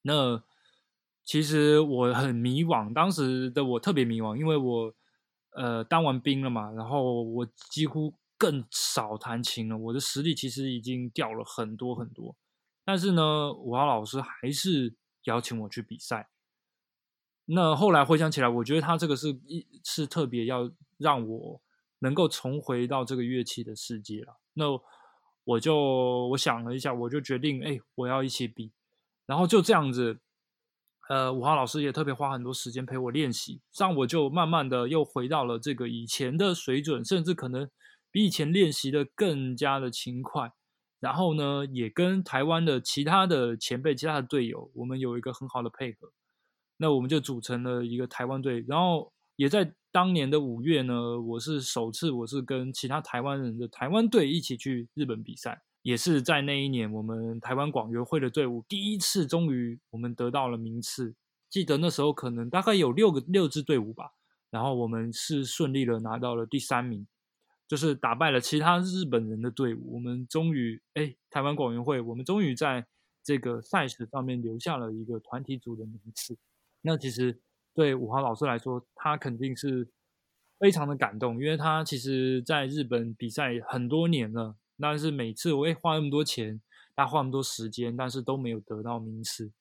[0.04, 0.44] 那
[1.24, 4.94] 其实我很迷惘，当时的我特别迷惘，因为我
[5.52, 12.36] 呃当完兵了嘛，然后我几乎更少弹琴了，我的实力其实已经掉了很多很多。
[12.84, 16.28] 但是呢，武豪老师还是邀请我去比赛。
[17.46, 20.72] 那后来回想起来，我觉得他这个是一是特别要。
[20.98, 21.62] 让我
[22.00, 24.39] 能够重回到这个乐器的世界了。
[24.54, 24.64] 那
[25.43, 28.72] 我就我想了一下，我就决定，哎，我要一起比。
[29.26, 30.22] 然后就这样子，
[31.10, 37.70] 呃，五号老师也特别花很多时间陪我练习，这样我就慢慢的又回到了这个以前的水准，甚至可能
[38.10, 40.54] 比以前练习的更加的勤快。
[41.02, 46.14] 然后呢，也跟台湾的其他的前辈、其他的队友，我们有一个很好的配合。
[46.78, 61.15] 那我们就组成了一个台湾队，然后也在当年的五月呢，我是首次我是跟其他台湾人的台湾队一起去日本比赛，也是在那一年，我们台湾广元会的队伍第一次终于我们得到了名次。
[61.49, 64.11] 记得那时候可能大概有六个六支队伍吧，
[64.49, 67.07] 然后我们是顺利的拿到了第三名，
[67.65, 69.93] 就是打败了其他日本人的队伍。
[69.93, 72.86] 我们终于哎，台湾广乐会，我们终于在
[73.23, 76.36] 这个赛事上面留下了一个团体组的名次。
[76.86, 77.42] 那其实
[77.74, 79.90] 对五华老师来说，他肯定是
[80.60, 86.62] 非常的感动，因为他其实在日本比赛很多年了，但是每次我也花那么多钱，
[86.96, 89.52] 他花那么多时间，但是都没有得到名次。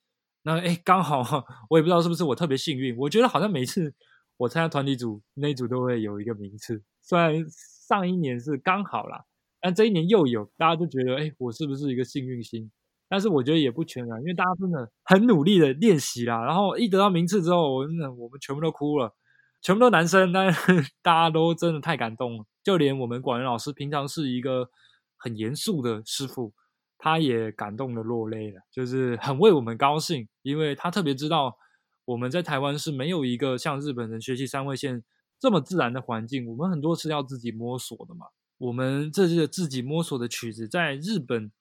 [0.43, 1.22] 那哎，刚好
[1.70, 3.95] 我也不知道是不是我特别幸运，我觉得好像每次
[4.37, 7.43] 我参加团体组那一组都会有一个名次，虽然
[7.89, 9.25] 上一年是刚好啦，
[9.62, 12.70] 但这一年又有，大家都觉得哎，我是不是一个幸运星？
[13.14, 16.44] 但是我觉得也不全然，因为大家真的很努力的练习啦。
[16.44, 19.14] 然后一得到名次之后，我真的我们全部都哭了，
[19.62, 20.60] 全部都男生，但是
[21.00, 22.44] 大家都真的太感动了。
[22.64, 24.68] 就连我们管员老师平常是一个
[25.16, 26.52] 很严肃的师傅，
[26.98, 31.56] 他也感动的落泪了，就是很为我们高兴，因为他特别知道
[32.06, 35.04] 我们在台湾是没有一个像日本人学习三味线
[35.38, 38.26] 这么自然的环境，我们很多是要自己摸索的嘛。
[38.58, 41.52] 我们这些自己摸索的曲子，在日本。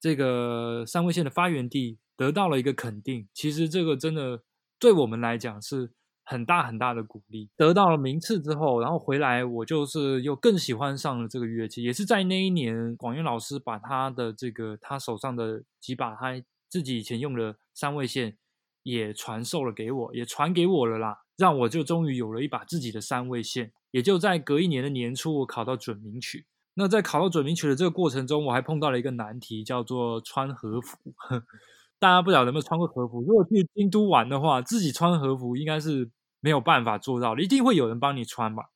[0.00, 4.42] 这个三味线的发源地得到了一个肯定，其实这个真的
[4.78, 5.92] 对我们来讲是
[6.24, 7.50] 很大很大的鼓励。
[7.56, 11.82] 得到了名次之后，然后回来，我就是又更喜欢上了这个乐器。
[11.82, 18.38] 也是在那一年，广元老师把他的这个他手上的几把他自己以前用的三味线
[18.82, 23.72] 也传授了给我，也传给我了啦，让我就终于有了一把自己的三味线。
[23.90, 26.46] 也就在隔一年的年初，我考到准名曲。
[26.74, 30.96] 那在考到准名曲的这个过程中，我还碰到了一个难题，叫做穿和服。
[31.98, 33.20] 大家不晓得有没有穿过和服？
[33.22, 36.10] 如果去京都玩的话，自己穿和服应该是
[36.40, 38.70] 没有办法做到的，一定会有人帮你穿吧。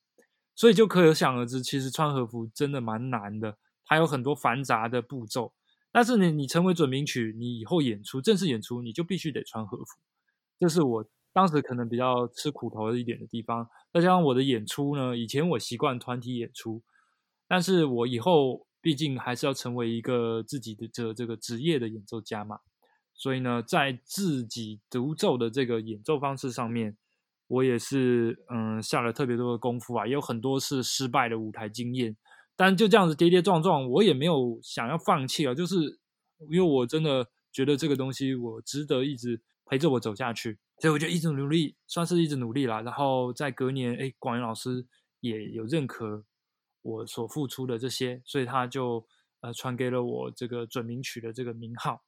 [0.54, 5.54] 所以就可想而知，其实穿和服真的蛮难的，它有很多繁杂的步骤。
[5.90, 9.84] 但是你，你成为准名曲，你以后演出正式演出，你就必须得穿和服。
[10.58, 13.68] 这是我当时可能比较吃苦头的一点的地方。
[13.92, 16.82] 再加上我的演出呢，以前我习惯团体演出。
[17.46, 22.58] 但是我以后毕竟还是要成为一个自己的这这个职业的演奏家嘛，
[23.14, 26.96] 所以呢，在自己独奏的这个演奏方式上面，
[27.46, 32.16] 我也是嗯下了特别多的功夫啊，也有很多次失败的舞台经验，
[32.56, 35.98] 但就这样子跌跌撞撞，我也没有想要放弃啊，就是
[36.50, 42.82] 因为我真的觉得这个东西我值得一直陪着我走下去，所以我就一直努力，算是一直努力啦。
[42.82, 44.86] 然后在隔年，哎，广元老师
[45.20, 46.24] 也有认可。
[46.84, 49.04] 我所付出的这些，所以他就
[49.40, 52.02] 呃传给了我这个准名曲的这个名号。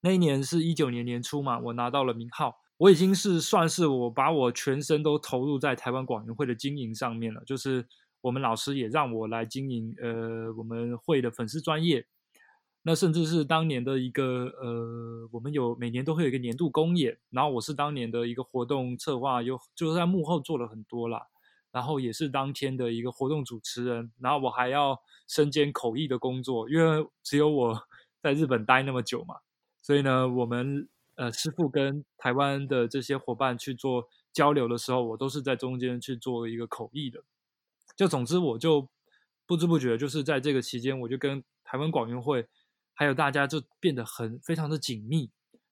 [0.00, 7.42] 那一年是一九年年初嘛，我拿到了名号，我已经是算是我把我全身都投入在台湾广元会的经营上面了。
[7.44, 7.86] 就是
[8.22, 12.06] 我们老师也让我来经营呃我们会的粉丝专业，
[12.82, 21.26] 那甚至是当年的一个呃我们有每年都会有一个年度公演，然后我是当年的一个活动策划，有就是在幕后做了很多啦。
[21.76, 24.98] 然后也是当天的一个活动主持人，然后我还要
[25.28, 27.78] 身兼口译的工作，因为只有我
[28.22, 29.36] 在日本待那么久嘛，
[29.82, 37.22] 所以呢，我们呃师傅跟台湾的这些伙伴去做交流的时候，我都是在中间去做一个口译的。
[37.94, 38.88] 就总之，我就
[39.44, 42.48] 不知不觉就是在这个期间，我就跟台湾广运会
[42.94, 45.30] 还有大家就变得很非常的紧密。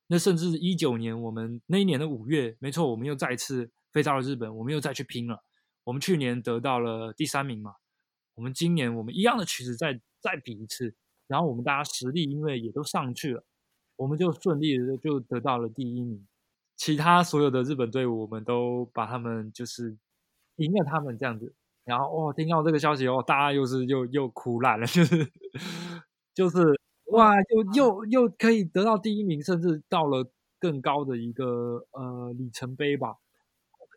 [0.09, 5.43] 那甚至一九年，我们那一年的五月，没错，我们又再次飞到了日本，我们又再去拼了。
[5.85, 7.76] 我们去年得到了第三名嘛，
[8.35, 10.95] 我们今年我们一样的曲子再再比一次，
[11.26, 13.45] 然后我们大家实力因为也都上去了，
[13.97, 16.26] 我们就顺利的就得到了第一名。
[16.76, 19.97] 其他所有的日本队伍，我们都把他们就是
[20.57, 21.55] 赢了他们这样子。
[21.85, 25.30] 然后哦，听到这个消息哦，大家又是又又哭烂了，就是
[26.32, 26.59] 就是
[27.12, 30.28] 哇，又又又可以得到第一名，甚至到了
[30.59, 33.16] 更高的一个呃里程碑吧。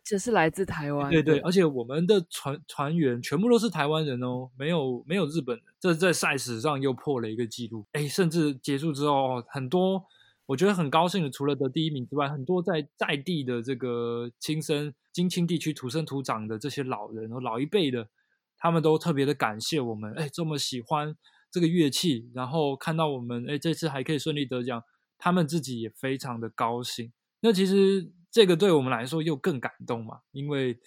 [0.08, 7.86] 这是来自台湾，对对，而且我们的船船员全部都是台湾人哦，没有没有日本人，这在赛史上又破了一个记录。
[7.92, 10.02] 哎，甚至结束之后，很多
[10.46, 18.08] 我觉得很高兴的，除了得第一名之外，很多在在地的这个亲生金青地区土生土长的这些老人哦，老一辈的，
[18.56, 21.14] 他们都特别的感谢我们，哎，这么喜欢
[21.50, 24.82] 这个乐器，然后看到我们，哎，这次还可以顺利得奖，
[25.18, 27.12] 他们自己也非常的高兴。
[27.40, 30.78] 那其实这个对我们来说又更感动嘛，因为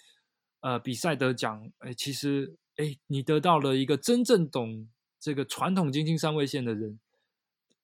[0.60, 4.88] 呃，比赛得奖，哎，其实哎，你得到了一个真正懂
[5.18, 7.00] 这个传统金津三味线的人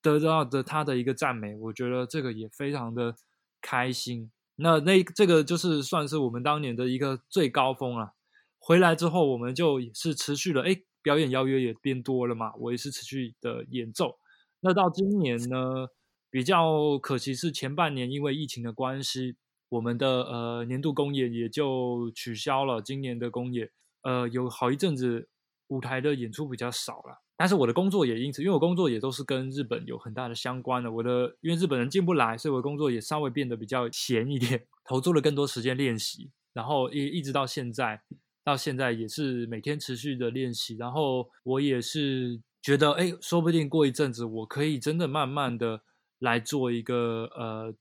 [0.01, 3.17] 得到的他的一个赞美，我觉得这个也非常的
[3.61, 4.31] 开心。
[4.57, 8.15] 那那这个就是算是我们当年的一个最高峰了。
[8.61, 14.19] 回来之后，我们就也是持续了，哎，表演邀约也变多了嘛，我也是持续的演奏。
[14.61, 15.89] 那到今年呢，
[16.29, 19.37] 比较可惜是前半年因为疫情的关系，
[19.69, 22.81] 我们的呃年度公演也就取消了。
[22.81, 23.71] 今年的公演，
[24.03, 25.29] 呃，有好一阵子
[25.69, 27.23] 舞台的演出比较少了。
[27.37, 38.01] 但是我的工作也因此，因为我工作也都是跟日本有很大的相关的，我的因为日本人进不来，所以我的工作也稍微变得比较闲一点， 投注了更多时间练习，然后一一直到现在，
[38.43, 45.83] 到现在也是每天持续的练习，然后我也是觉得，哎，说不定过一阵子我可以真的慢慢的
[46.19, 47.73] 来做一个呃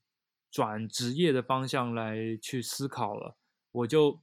[0.50, 3.36] 转职业的方向来去思考了，
[3.72, 4.20] 我就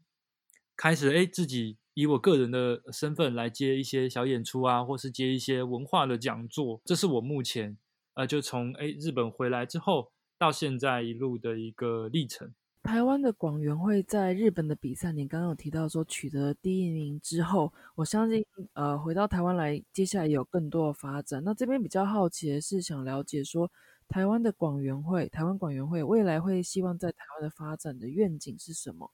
[0.76, 1.78] 开始哎自己。
[1.98, 7.78] 以我个人的身份来接一些小演出啊，或是接一些文化的讲座，这是我目前
[8.16, 12.54] 呃，就从哎日本回来之后到现在一路的一个历程。
[12.84, 21.42] 台湾的广元会在日本的比赛，你刚刚有提到说取得第一名之后，我相信呃回到台湾来，接下来有更多的发展。
[21.46, 23.72] 那这边比较好奇的是，想了解说
[24.08, 29.12] 台湾的广元会，台湾广元会未来会希望在台湾的发展的愿景是什么？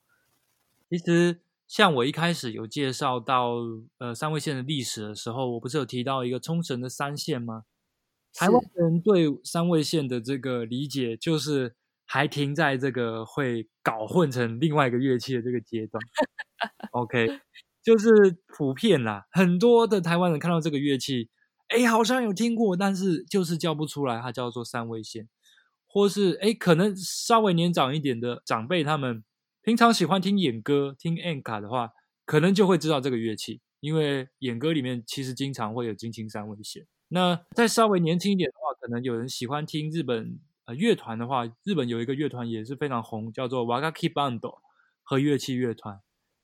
[0.88, 1.40] 其实。
[1.68, 3.54] 像我一开始有介绍到
[3.96, 7.64] 呃三位线的历史的时候，我不是有提到一个冲绳的三线吗？
[8.34, 11.74] 台湾人对三位线的这个理解，就是
[12.04, 16.02] 还停在这个会搞混成另外一个乐器的这个阶段。
[16.90, 17.40] OK，
[17.82, 18.10] 就是
[18.48, 21.30] 普遍啦，很多的台湾人看到这个乐器，
[21.72, 25.28] 哎，好像有听过，但是就是叫不出来，它叫做三味线，
[25.86, 29.24] 或是哎，可能稍微年长一点的长辈他们。
[29.62, 31.92] 平常喜欢听演歌、听 N 卡的话，
[32.26, 36.86] 可能就会知道这个乐器，因为演歌里面其实经常会有金青三味线。
[37.08, 44.40] 那再稍微年轻一点的话，可能有人喜欢听日本呃乐团的话，日本有一个乐团也是非常红，叫做 Wagaki Band
[45.02, 46.00] 和乐器乐团，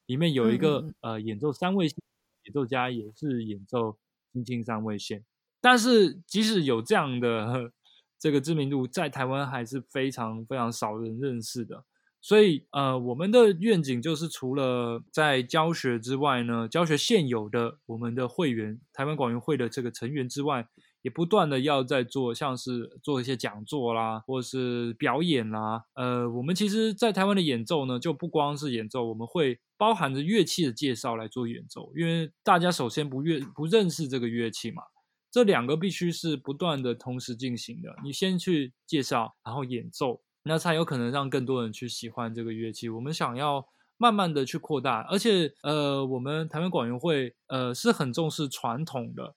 [0.07, 1.97] 里面有一个呃演奏三味线
[2.45, 3.99] 演奏家也是演奏
[4.33, 5.25] 金青三味线。
[5.61, 7.73] 但是即使有这样的
[8.19, 11.85] 这个知名度，在台湾还是非常非常少人认识的。
[12.21, 20.67] 所以，呃，我们的愿景就是，除了在教学之外呢，教学现有的我们的会员，台湾广元会的这个成员之外，
[21.09, 25.85] 也不断的要在做，像是做一些讲座啦，或是表演啦。
[25.95, 34.83] 呃，我们其实，在台湾的演奏呢，就不光是演奏，我们会包含着乐器的介绍来做演奏，因为大家首先不乐不认识这个乐器嘛，
[35.31, 37.97] 这两个必须是不断的同时进行的。
[38.05, 40.21] 你先去介绍，然后演奏。
[40.43, 42.89] 那才有可能让更多人去喜欢这个乐器。
[42.91, 49.35] 我们想要慢慢的去扩大，而且呃，我们台湾广元会呃是很重视传统的。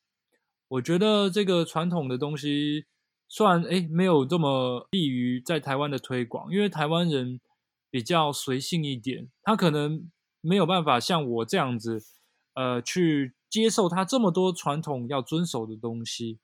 [0.72, 2.86] 我觉得这个传统的东西，
[3.28, 7.42] 虽然哎没有这么利于在台湾的推广，因为台湾人
[7.90, 10.10] 比较随性一点，他可能
[10.40, 12.02] 没有办法像我这样子，
[12.54, 16.40] 呃，去接受他这么多传统要遵守的东西。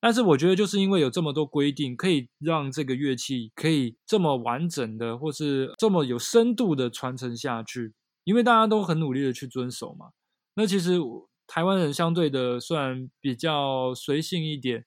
[0.00, 7.92] 但是我觉得，就是因为有这么多规定，可以让这个乐器可以这么完整的，或是这么有深度的传承下去。
[8.24, 10.10] 因为大家都很努力的去遵守嘛。
[10.54, 10.98] 那其实
[11.46, 14.84] 台湾人相对的虽然比较随性一点，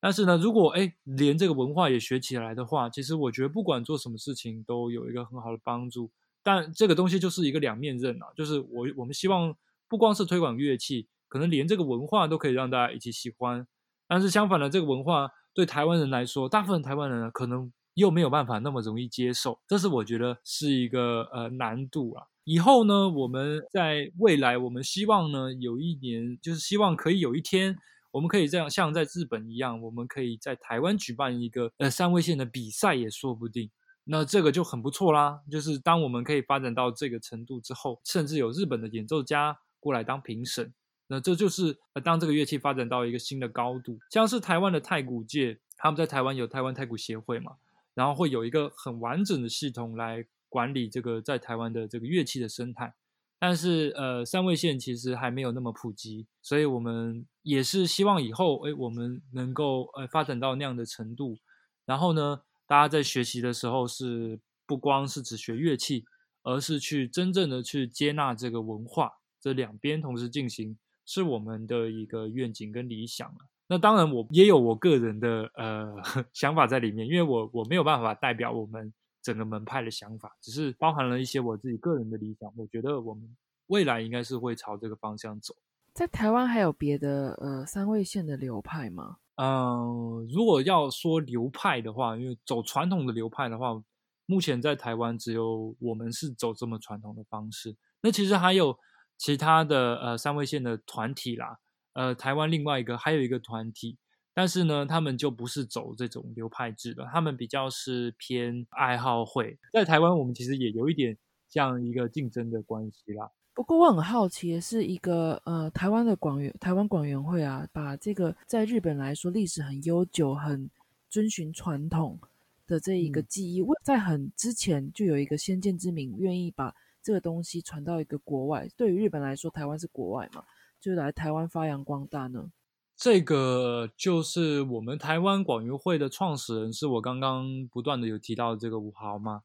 [0.00, 6.10] 但是呢，如果哎连这个文化也学起来的话，其实我觉得不管做什么事情都有一个很好的帮助。
[6.42, 9.56] 但这个东西就是一个两面刃啊，就是我我们希望
[9.88, 13.66] 不光是推广乐器，可能连这个文化都可以让大家一起喜欢。
[14.06, 22.26] 但是相反的，这个文化对台湾人来说，大部分台湾人呢，可能又没有办法那么容易接受，这是我觉得是一个呃难度啊。
[22.44, 27.78] 以后呢，我们在未来，我们希望呢，有一年就是希望可以有一天，
[28.10, 33.70] 我们可以这样像在日本一样，我们可以在台湾举办一个呃三位线的比赛也说不定。
[34.04, 35.40] 那这个就很不错啦。
[35.50, 40.74] 就是当我们可以发展到这个程度之后，甚至有日本的演奏家过来当评审。
[41.06, 47.52] 那这就是呃，当这个乐器发展到一个新的高度，像是台湾的太鼓界，他们在台湾有台湾太鼓协会嘛，
[47.94, 52.94] 然后会有一个很完整的系统来管理这个在台湾的这个乐器的生态。
[53.40, 61.36] 但是呃，三味线其实还没有那么普及，所以我们也是希望以后，哎，我们能够呃发展到那样的程度。
[61.84, 66.04] 然后呢，大家在学习的时候是不光是只学乐器，
[66.44, 69.14] 而是去真正的去接纳这个文化。
[69.40, 73.48] 这两边同时进行，是我们的一个愿景跟理想了。
[73.66, 75.96] 那当然，我也有我个人的呃
[76.32, 78.92] 想法在里面，因为我我没有办法代表我们
[79.24, 82.52] 整个门派的想法，只是包含了一些我自己个人的理想。
[82.56, 83.36] 我觉得我们
[83.68, 85.54] 未来应该是会朝这个方向走。
[85.94, 89.16] 在台湾还有别的呃三位线的流派吗？
[89.36, 93.82] 嗯，如果要说流派的话，因为走传统的流派的话，
[94.26, 97.74] 目前在台湾只有我们是走这么传统的方式。
[98.02, 98.78] 那其实还有
[99.16, 101.58] 其他的呃三位线的团体啦。
[101.94, 103.96] 呃，台湾另外一个还有一个团体，
[104.34, 109.56] 但是呢，他们就不是走这种流派制的，他们比较是偏爱好会。
[109.72, 111.16] 在台湾，我们其实也有一点
[111.48, 113.30] 像一个竞争的关系啦。
[113.54, 120.68] 不过我很好奇的是，一个呃台湾的广元台湾广元会啊，把这个在日本来说历史很悠久、很
[121.08, 122.18] 遵循传统
[122.66, 128.68] 的这一个记忆，在很之前就有一个先见之明，愿意把这个东西传到一个国外。
[128.76, 130.42] 对于日本来说，台湾是国外嘛？
[130.80, 132.50] 就来台湾发扬光大呢？
[132.96, 139.42] 这个就是我们台湾广元会的创始人，是我刚刚不断的有提到的这个五豪嘛。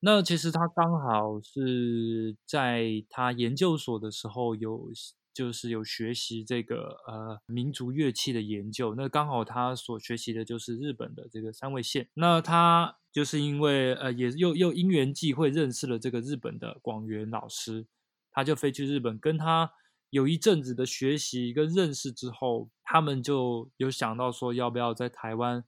[0.00, 4.90] 那其实他刚好是在他研究所的时候有，
[5.32, 8.94] 就是有学习这个呃民族乐器的研究。
[8.94, 12.08] 那刚好他所学习的就是日本的这个三味线。
[12.14, 17.86] 那他就是因为呃也又又因缘际会认识了这个日本的广元老师，
[18.30, 19.72] 他就飞去日本跟他。
[20.10, 25.62] 有一阵子的学习跟认识之后，他们就有想到说，要不要在台湾，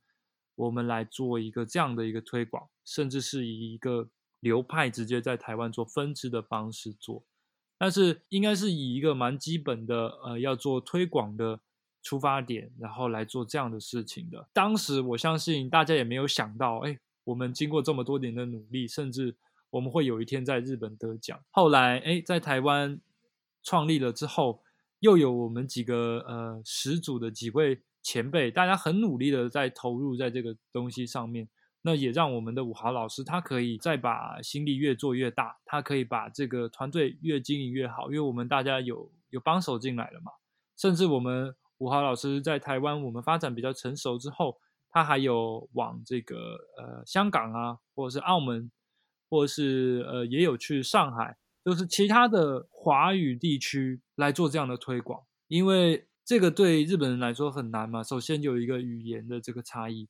[0.55, 4.09] 我们来做一个这样的一个推广，甚至是以一个
[4.41, 7.23] 流派直接在台湾做分支的方式做，
[7.77, 11.61] 但是应该是以一个蛮基本的，呃，要做推广的
[12.03, 14.49] 出发点，然后来做这样的事情的。
[14.55, 19.37] 当时我相信大家也没有想到，哎，我们经过这么多年的努力，甚至
[19.69, 21.39] 我们会有一天在日本得奖。
[21.51, 22.99] 后来，哎，在台湾。
[23.63, 24.63] 创立了之后，
[25.01, 31.49] 又有我们几个呃始祖的几位前辈，大家很努力的在投入在这个东西上面，
[31.83, 40.33] 那也让我们的武豪老师他可以再把心力越做越大，他可以把这个团队越经营越好，因为我们大家有有帮手进来了嘛，
[40.77, 44.59] 甚至我们武豪老师在台湾我们发展比较成熟之后，
[44.91, 46.37] 他还有往这个
[46.79, 48.71] 呃香港啊，或者是澳门，
[49.29, 51.37] 或者是呃也有去上海。
[51.63, 58.03] 就是其他的华语地区来做这样的推广，因为这个对日本人来说很难嘛。
[58.03, 60.09] 首先有一个语言的这个差异，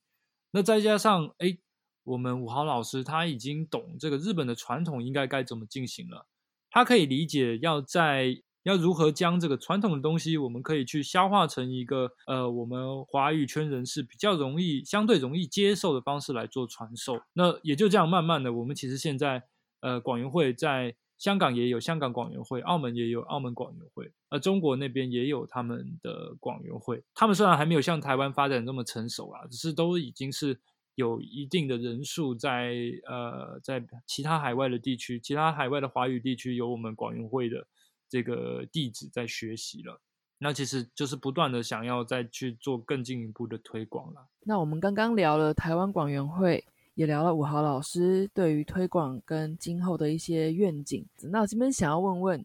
[0.52, 1.58] 那再加上哎，
[2.04, 6.26] 我们武豪老师他已经懂这个日本的传统应该该怎么进行了，
[6.70, 17.20] 他可以理解要在要如何将这个传统的东西，我们可以去消化成一个呃，我们华语圈人士比较容易、相对容易接受的方式来做传授。
[17.32, 19.42] 那也就这样慢慢的，我们其实现在
[19.80, 20.94] 呃广元会在。
[21.20, 27.04] 香港也有香港广元会，澳门也有澳门广元会，而中国那边也有他们的广元会。
[27.14, 30.58] 他们虽然还没有像台湾发展这么成熟啊，只是都已经是
[30.94, 32.74] 有一定的人数在
[33.06, 37.66] 呃，在其他海外的地区，其他海外的华语地区有我们广元会的
[38.08, 40.00] 这个弟子在学习了。
[40.38, 44.26] 那其实就是不断的想要再去做更进一步的推广了。
[44.46, 46.64] 那我们刚刚聊了台湾广元会。
[47.00, 51.02] 也聊了武豪老师对于推广跟今后的一些愿景。
[51.30, 52.44] 那我这边想要问问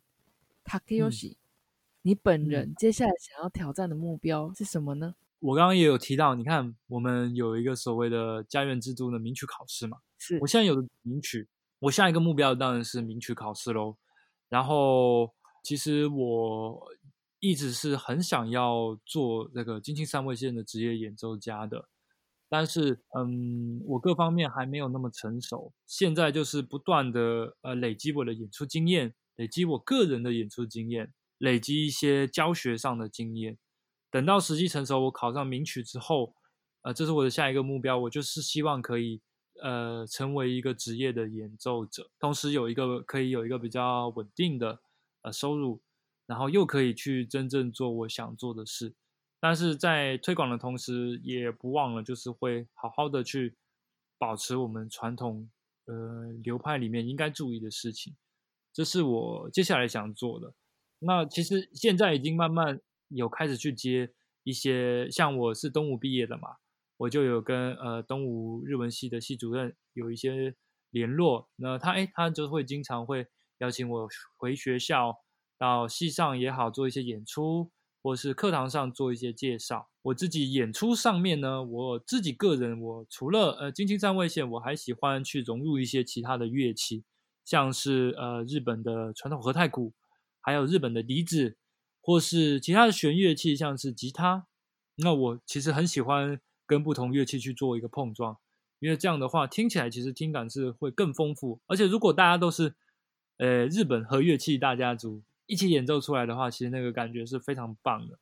[0.64, 1.36] Takeyoshi，
[2.04, 5.14] 你本人接下来想要挑战的目标是什么呢？
[5.42, 9.98] 我刚刚也有提到，你看我们有一个所谓的家园制度的名曲考试嘛。
[10.18, 11.46] 是我现在有的名曲，
[11.80, 13.98] 我下一个目标当然是名曲考试喽。
[14.48, 15.30] 然后
[15.64, 16.82] 其实我
[17.42, 21.90] 一直是很想要做那个金青三位线的职业演奏家的。
[22.48, 25.74] 但是，嗯，我各方面还没有那么成熟。
[25.88, 33.58] 现在就是不断的呃累积我的演出经验，累积我个人的演出经验，累积一些教学上的经验。
[34.12, 36.36] 等到时机成熟，我考上名曲之后，
[36.84, 37.98] 呃，这是我的下一个目标。
[37.98, 39.22] 我就是希望可以
[39.62, 44.80] 呃成为一个职业的演奏者，同时有一个可以有一个比较稳定的
[45.24, 45.82] 呃收入，
[46.28, 48.94] 然后又可以去真正做我想做的事。
[49.40, 53.56] 但是在推广的同时，也不忘了，就是会好好的去
[54.18, 55.50] 保持我们传统
[55.86, 58.16] 呃流派里面应该注意的事情，
[58.74, 60.54] 这是我接下来想做的。
[61.00, 62.80] 那其实现在已经慢慢
[63.10, 64.12] 有开始去接
[64.44, 66.56] 一些，像我是东吴毕业的嘛，
[66.98, 70.56] 我就有跟呃东吴日文系的系主任有一些
[70.90, 73.28] 联络，那他哎他就会经常会
[73.60, 75.18] 邀请我回学校
[75.58, 77.70] 到系上也好做一些演出。
[78.06, 87.04] 或是课堂上做一些介绍，我自己演出上面呢，我自己个人，我除了呃金青三味线，我还喜欢去融入一些其他的乐器，
[87.44, 89.92] 像是呃日本的传统和太鼓，
[90.40, 91.58] 还有日本的笛子，
[92.00, 94.46] 或是其他的弦乐器，像是吉他。
[94.98, 98.38] 那我其实很喜欢跟不同乐器去做一个碰撞，
[98.78, 101.60] 因为这样的话听起来其实听感是会更丰富。
[101.66, 102.76] 而且如果大家都是
[103.38, 108.18] 呃日本和乐器大家族一起演奏出来的话，其实那个感觉是非常棒的。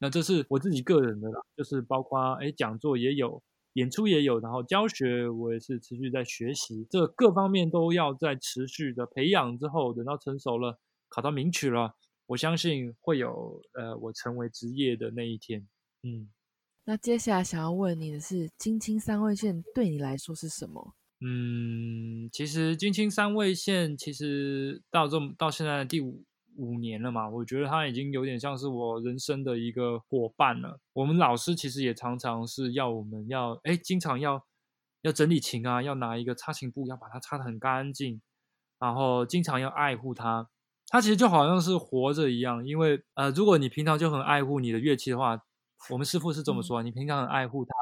[0.00, 15.66] 那这是我自己个人的啦，就是包括哎讲座也有，演出也有，然后教学我也是持续在学习，这各方面都要在持续的培养之后，等到成熟了，考到名曲了，我相信会有呃我成为职业的那一天。
[16.04, 16.30] 嗯，
[16.84, 20.94] 那接下来想要问你的是，金青三味线对你来说是什么？
[21.20, 26.22] 嗯，其实金青三味线其实到这到现在的第五。
[26.58, 30.80] 五年了嘛，我觉得他已经有点像是我人生的一个伙伴了。
[30.92, 34.44] 我们老师其实也常常是要我们要，哎，经常要
[35.02, 38.20] 要整理琴啊，要拿一个擦琴布，要把它擦得很干净，
[38.78, 40.48] 然后经常要爱护它。
[40.88, 45.40] 它其实就好像是活着一样，因为呃，如果你平常就很爱护你的乐器的话，
[45.90, 47.72] 我们师傅是这么说，你平常很爱护它。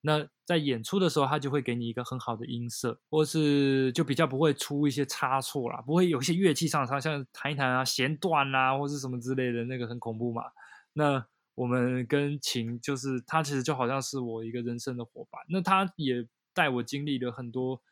[0.00, 10.44] 那在演出的时候，他就会给你一个很好的音色，或是就比较不会出一些差错啦，不会有一些乐器上它像弹一弹啊弦断啊，或是什么之类的，那个很恐怖嘛。
[10.92, 11.26] 那
[11.56, 16.24] 我们跟琴就是他其实就好像是我一个人生的伙伴，那他也
[16.54, 17.82] 带我经历了很多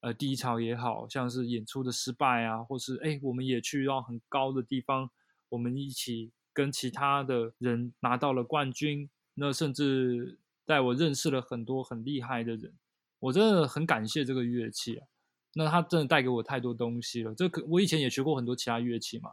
[0.00, 5.08] 呃低潮也好像是演出的失败啊，或是哎我们也去到很高的地方，
[5.48, 10.40] 我们一起跟其他的人拿到了冠军，那甚至。
[10.72, 12.72] 带我认识了很多很厉害的人，
[13.18, 15.06] 我真的很感谢这个乐器啊。
[15.52, 17.34] 那它真的带给我太多东西了。
[17.34, 19.32] 这可我以前也学过很多其他乐器嘛，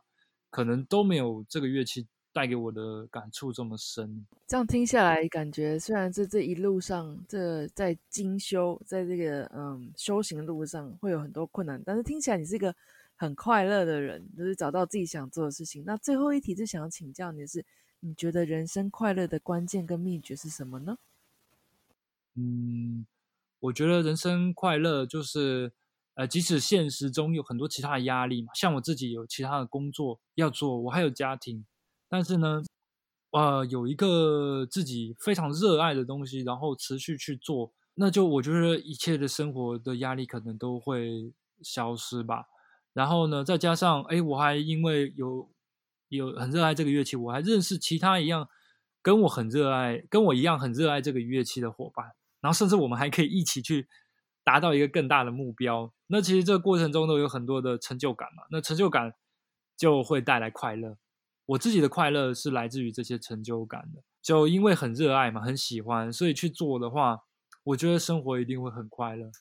[0.49, 4.27] 可能都没有这个乐器带给我的感触这么深。
[4.45, 12.75] 这样听下来，感觉虽然这这一路上，这在精修，在这个嗯修行的路上会有很多困难，但是听起来你是一个
[13.15, 15.85] 很快乐的人，就是找到自己想做的事情。
[15.85, 17.65] 那最后一题就想要请教你的是，
[18.01, 20.97] 你觉得人生快乐的关键跟秘诀是什么呢？
[22.39, 23.05] 嗯，
[23.59, 25.73] 我觉得人生快乐就是，
[26.13, 31.65] 呃，即使现实中有很多其他的压力嘛，像我自己有其他的工作要做，我还有家庭，
[32.07, 32.63] 但是呢，
[33.31, 42.45] 呃，有一个自己非常热爱的东西，然后持续去做，那就我觉得一切的生活的压力可能都会消失吧。
[42.93, 45.49] 然后呢，再加上，哎，我还因为有
[46.07, 48.47] 有很热爱这个乐器，我还认识其他一样
[49.01, 52.13] 跟我很热爱、跟我一样很热爱这个乐器的伙伴。
[52.41, 53.87] 然后甚至我们还可以一起去
[54.43, 55.93] 达到一个更大的目标。
[56.07, 58.43] 那其实这个过程中都有很多的成就感嘛。
[58.49, 59.13] 那成就感
[59.77, 60.97] 就会带来快乐。
[61.47, 64.03] 我自己的快乐是来自于这些成就感的。
[64.21, 67.19] 就因为很热爱嘛，很喜欢，所以去做的话，
[67.63, 69.31] 我觉得生活一定会很快乐。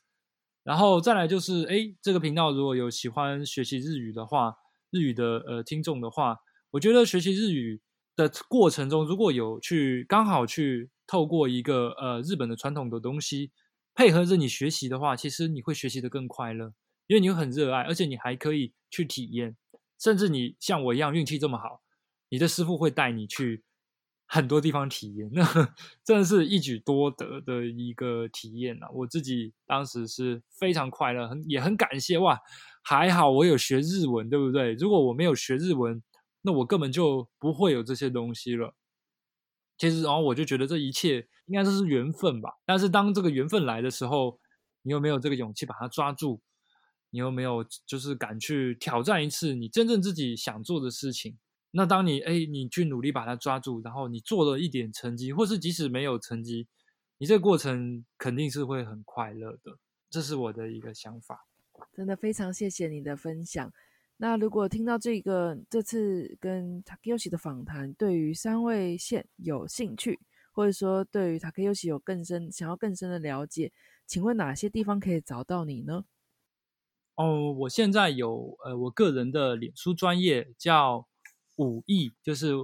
[0.63, 4.55] 然后再来就是，哎，这个频道如果有喜欢学习日语的话，
[4.91, 6.39] 日语的呃听众的话，
[6.73, 7.81] 我觉得学习日语
[8.15, 10.91] 的过程中，如果有去刚好去。
[11.09, 13.51] 透过一个呃日本的传统的东西
[13.95, 16.73] 配合着你学习的话，其实你会学习的更快乐，
[17.09, 19.57] 因为你会很热爱，而且你还可以去体验，
[19.99, 21.83] 甚至你像我一样运气这么好，
[22.29, 23.65] 你的师傅会带你去
[24.27, 25.43] 很多地方体验，那
[26.05, 28.89] 真的是一举多得的一个体验啊！
[28.93, 32.39] 我自己当时是非常快乐，很也很感谢哇，
[32.83, 34.75] 还好我有学日文，对不对？
[34.75, 36.03] 如果我没有学日文，
[36.43, 38.75] 那我根本就不会有这些东西了。
[39.79, 42.51] 其实，然后我就觉得这一切应该都是缘分吧。
[42.67, 44.39] 但是当这个缘分来的时候，
[44.83, 46.41] 你有没有这个勇气把它抓住？
[47.11, 51.39] 你有没有就是敢去挑战一次你真正自己想做的事情？
[51.71, 56.67] 那当你哎，你去努力把它抓住，然后你做了一点成绩，或是即使没有成绩，
[57.19, 59.79] 你这个过程肯定是会很快乐的。
[60.11, 61.47] 这是我的一个想法。
[61.95, 63.73] 真的非常谢谢你的分享。
[64.21, 70.19] 那如果听到这个这次跟 Takeyoshi 的访谈，对于三位线有兴趣，
[70.53, 73.73] 或者说对于 Takeyoshi 有更深想要更深的了解，
[74.07, 76.05] 请问哪些地方可以找到你呢？
[77.15, 81.07] 哦，我现在有呃我个人的脸书专业叫
[81.57, 82.55] 武艺，就是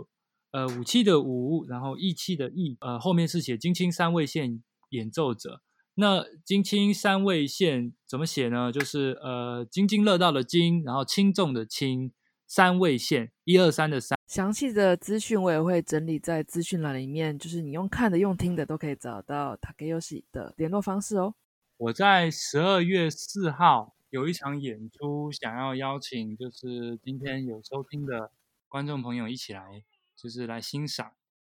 [0.50, 5.62] 呃武器的武，然后义气的义，呃后面是写金青三位线演奏者。
[5.96, 8.72] 那金青三味线怎么写呢？
[8.72, 12.10] 就是呃津津乐道的津，然后轻重的轻，
[12.48, 14.18] 三味线一二三的三。
[14.26, 21.36] 详细的资讯我也会整理在资讯栏里面，就是你用看的、用听的都可以找到 Takeyoshi 的联络方式哦。
[21.76, 28.32] 我在十二月四号有一场演出，想要邀请就是今天有收听的
[28.68, 29.84] 观众朋友一起来，
[30.16, 31.12] 就是来欣赏。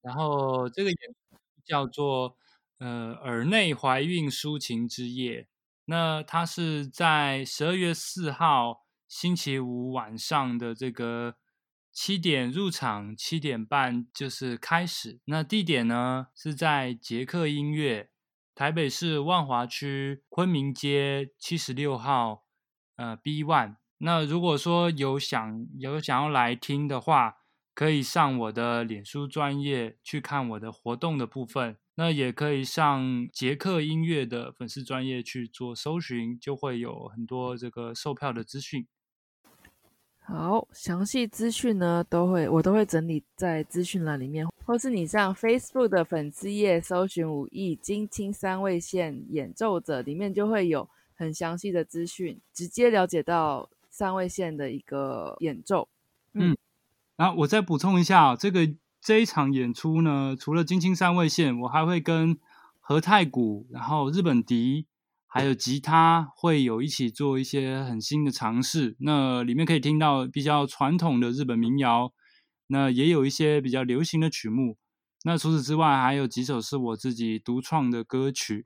[0.02, 2.36] 然后这个演出叫做。
[2.84, 5.48] 呃，耳内怀孕抒情之夜，
[5.86, 11.36] 那它是在十二月四号星期五晚上的这个
[11.90, 15.18] 七点入场，七点半就是开始。
[15.24, 18.10] 那地点呢是在捷克音乐，
[18.54, 22.44] 台北市万华区昆明街七十六号，
[22.96, 23.76] 呃 B one。
[23.96, 27.36] 那如果说有想有想要来听的话，
[27.72, 31.78] 可以上我的脸书专业去看我的活动的部分。
[31.96, 38.86] 那也可以上捷克音乐的粉丝专业去做搜寻，就会有很多这个售票的资讯。
[40.26, 55.88] 好，详细资讯呢都会我都会整理在资讯栏里面，或是你上 Facebook 的粉丝页搜寻“武艺金青三位线演奏者”，里面就会有很详细的资讯，直接了解到三位线的一个演奏。
[56.32, 56.56] 嗯，
[57.16, 58.66] 然后我再补充一下，这个
[59.04, 62.38] 这一场演出呢，除了金青三位线，我还会跟
[62.80, 64.86] 和太鼓，然后日本笛。
[65.26, 72.12] 还有吉他会有一起做一些很新的尝试，那里面可以听到比较传统的日本民谣，
[72.68, 74.78] 那也有一些比较流行的曲目。
[75.24, 78.64] 那除此之外，还有几首是我自己独创的歌曲，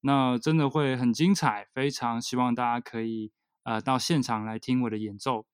[0.00, 3.30] 那真的会很精彩，非常希望大家可以
[3.62, 5.46] 呃到现场来听我的演奏。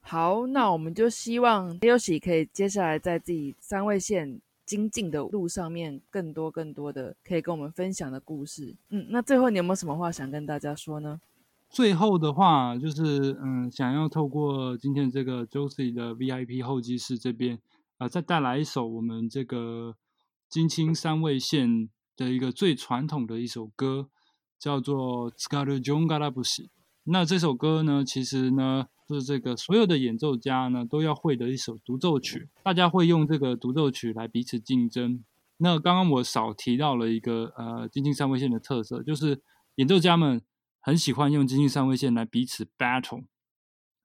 [0.00, 4.40] 好，那我们就希望优喜可以接下来在自己三位线。
[4.68, 8.76] 精进的路上面，更多更多的可以跟我们分享的故事。
[8.90, 11.18] 嗯，那最后你有没有什么话想跟大家说呢？
[11.70, 17.58] 最后的话就是，嗯，想要透过今天这个 Josie 的 VIP 候机室这边，
[17.96, 19.96] 啊，再带来一首我们这个
[20.50, 24.10] 金青三位线的一个最传统的一首歌，
[24.58, 26.64] 叫做《Skaru Jongarabushi》。
[27.04, 28.88] 那这首歌呢，其实呢。
[29.14, 35.24] 是这个所有的演奏家呢都要会的一首独奏曲，大家会用这个独奏曲来彼此竞争。
[35.58, 39.40] 那刚刚我少提到了一个呃金星三位线的特色，就是
[39.76, 40.42] 演奏家们
[40.80, 43.24] 很喜欢用金星三位线来彼此 battle。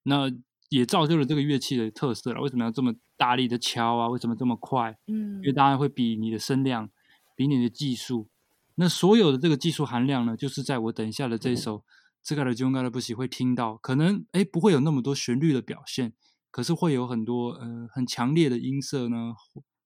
[0.03, 0.31] 那
[0.69, 2.41] 也造就了这个乐器的特色了。
[2.41, 4.07] 为什么要这么大力的敲啊？
[4.09, 4.97] 为什么这么快？
[5.07, 6.89] 嗯，因为大家会比你的声量，
[7.35, 8.27] 比你的技术。
[8.75, 11.83] 那所有的这个技术含量呢，就是在我等一下的这首。
[12.23, 16.13] 这个的就应该的不喜会听到，可能哎不会有那么多旋律的表现，
[16.49, 19.35] 可是会有很多呃很强烈的音色呢，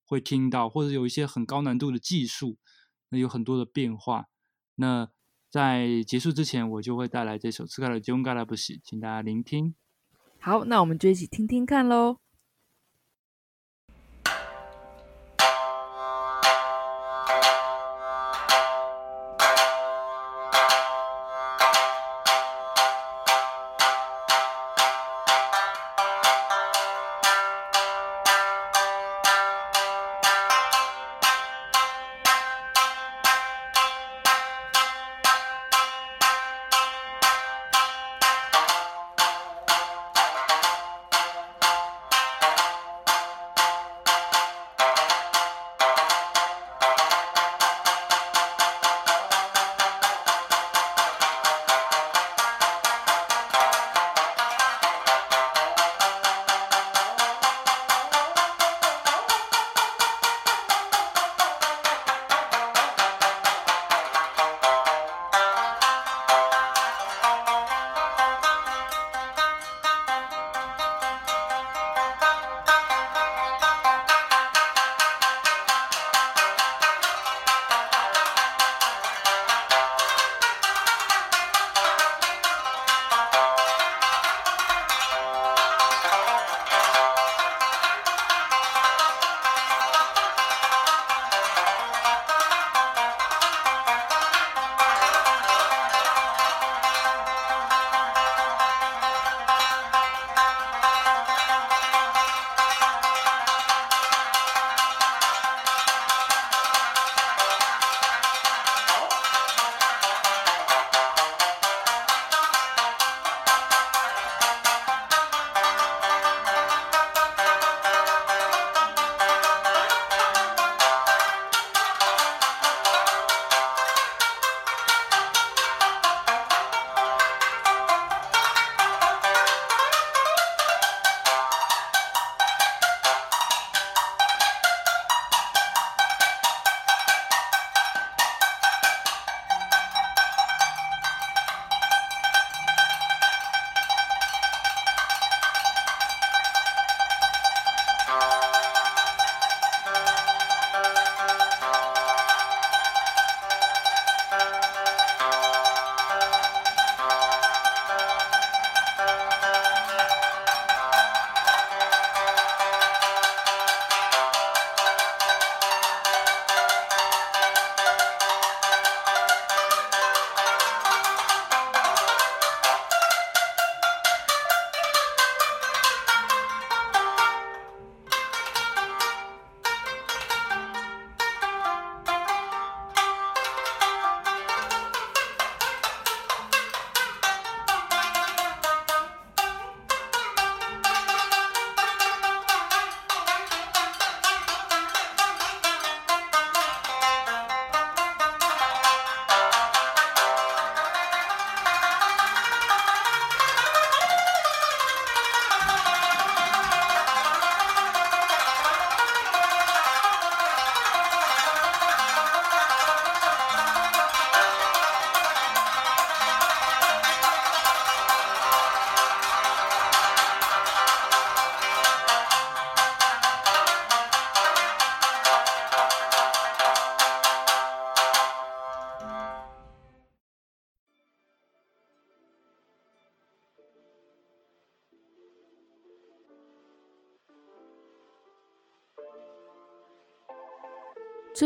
[0.06, 2.58] 会听到，或者有一些很高难度的技术，
[3.10, 4.28] 那有很多的变化。
[4.76, 5.10] 那
[5.50, 9.74] 在结束之前，我就会带来这首《这个的就应该的不喜》，请大家聆听。
[10.40, 12.20] 好，那我们就一起听听看喽。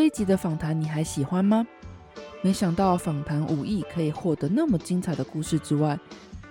[0.01, 1.63] 这一集的访谈你还喜欢吗？
[2.41, 5.95] 没想到访谈武艺可以获得那么精彩的故事之外，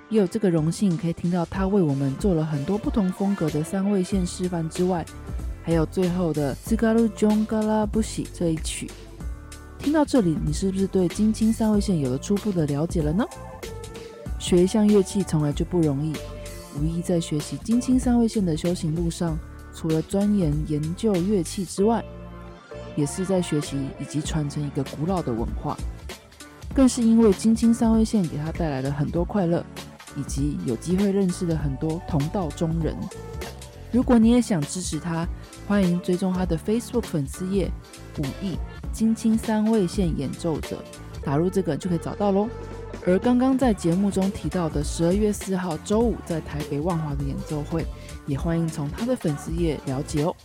[0.08, 5.04] 也有这个荣幸可以听到他为我们做了很多不同风格的三味线示范之外，
[5.64, 8.88] 还有最后的《z 嘎 g a 嘎 j g a l a b u s h i 这一曲。
[9.80, 13.26] 听到这里，你是不是对金青三味线有了初步的了解了呢？
[14.38, 16.12] 学一项乐器从来就不容易，
[16.78, 19.36] 武艺在学习金青三味线的修行路上，
[19.74, 22.04] 除了钻研研究乐器之外，
[22.96, 25.76] 也是在学习以及传承一个古老的文化，
[26.74, 29.64] 更是因为金青三味线给他带来了很多快乐，
[30.16, 32.94] 以及有机会认识了很多同道中人。
[33.92, 35.26] 如果你也想支持他，
[35.66, 37.70] 欢迎追踪他的 Facebook 粉丝页
[38.18, 38.56] “武艺
[38.92, 40.82] 金青三味线演奏者”，
[41.24, 42.48] 打入这个就可以找到喽。
[43.06, 47.84] 而刚刚在节目中提到的十二月四号周五在台北万华的演奏会，
[48.26, 50.36] 也欢迎从他的粉丝页了解哦。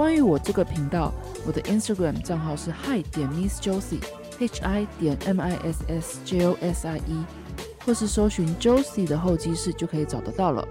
[0.00, 1.12] 关于我这个频道，
[1.46, 6.88] 我的 Instagram 账号是 hi 点 Miss Josie，H I 点 M I S S J O S
[6.88, 7.22] I E，
[7.84, 10.66] 或是搜寻 Josie 的候机室就可以找得到了。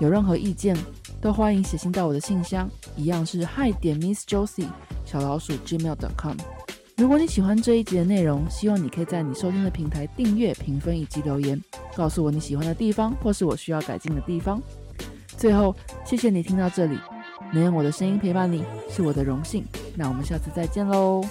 [0.00, 0.76] 有任何意见，
[1.20, 4.66] 都欢迎写信到我的信箱，一样是 hi 点 Miss Josie
[5.04, 6.36] 小老鼠 gmail.com。
[6.96, 11.62] 如果你喜欢这一集的内容，希望你可以在你收听的平台订阅、评分以及留言，
[11.94, 14.60] 告诉我你喜欢的地方或是我需要改进的地方。
[15.36, 15.72] 最后，
[16.04, 16.98] 谢谢你听到这里。
[17.52, 21.22] 能用我的声音陪伴你是我的荣幸，那我们下次再见喽。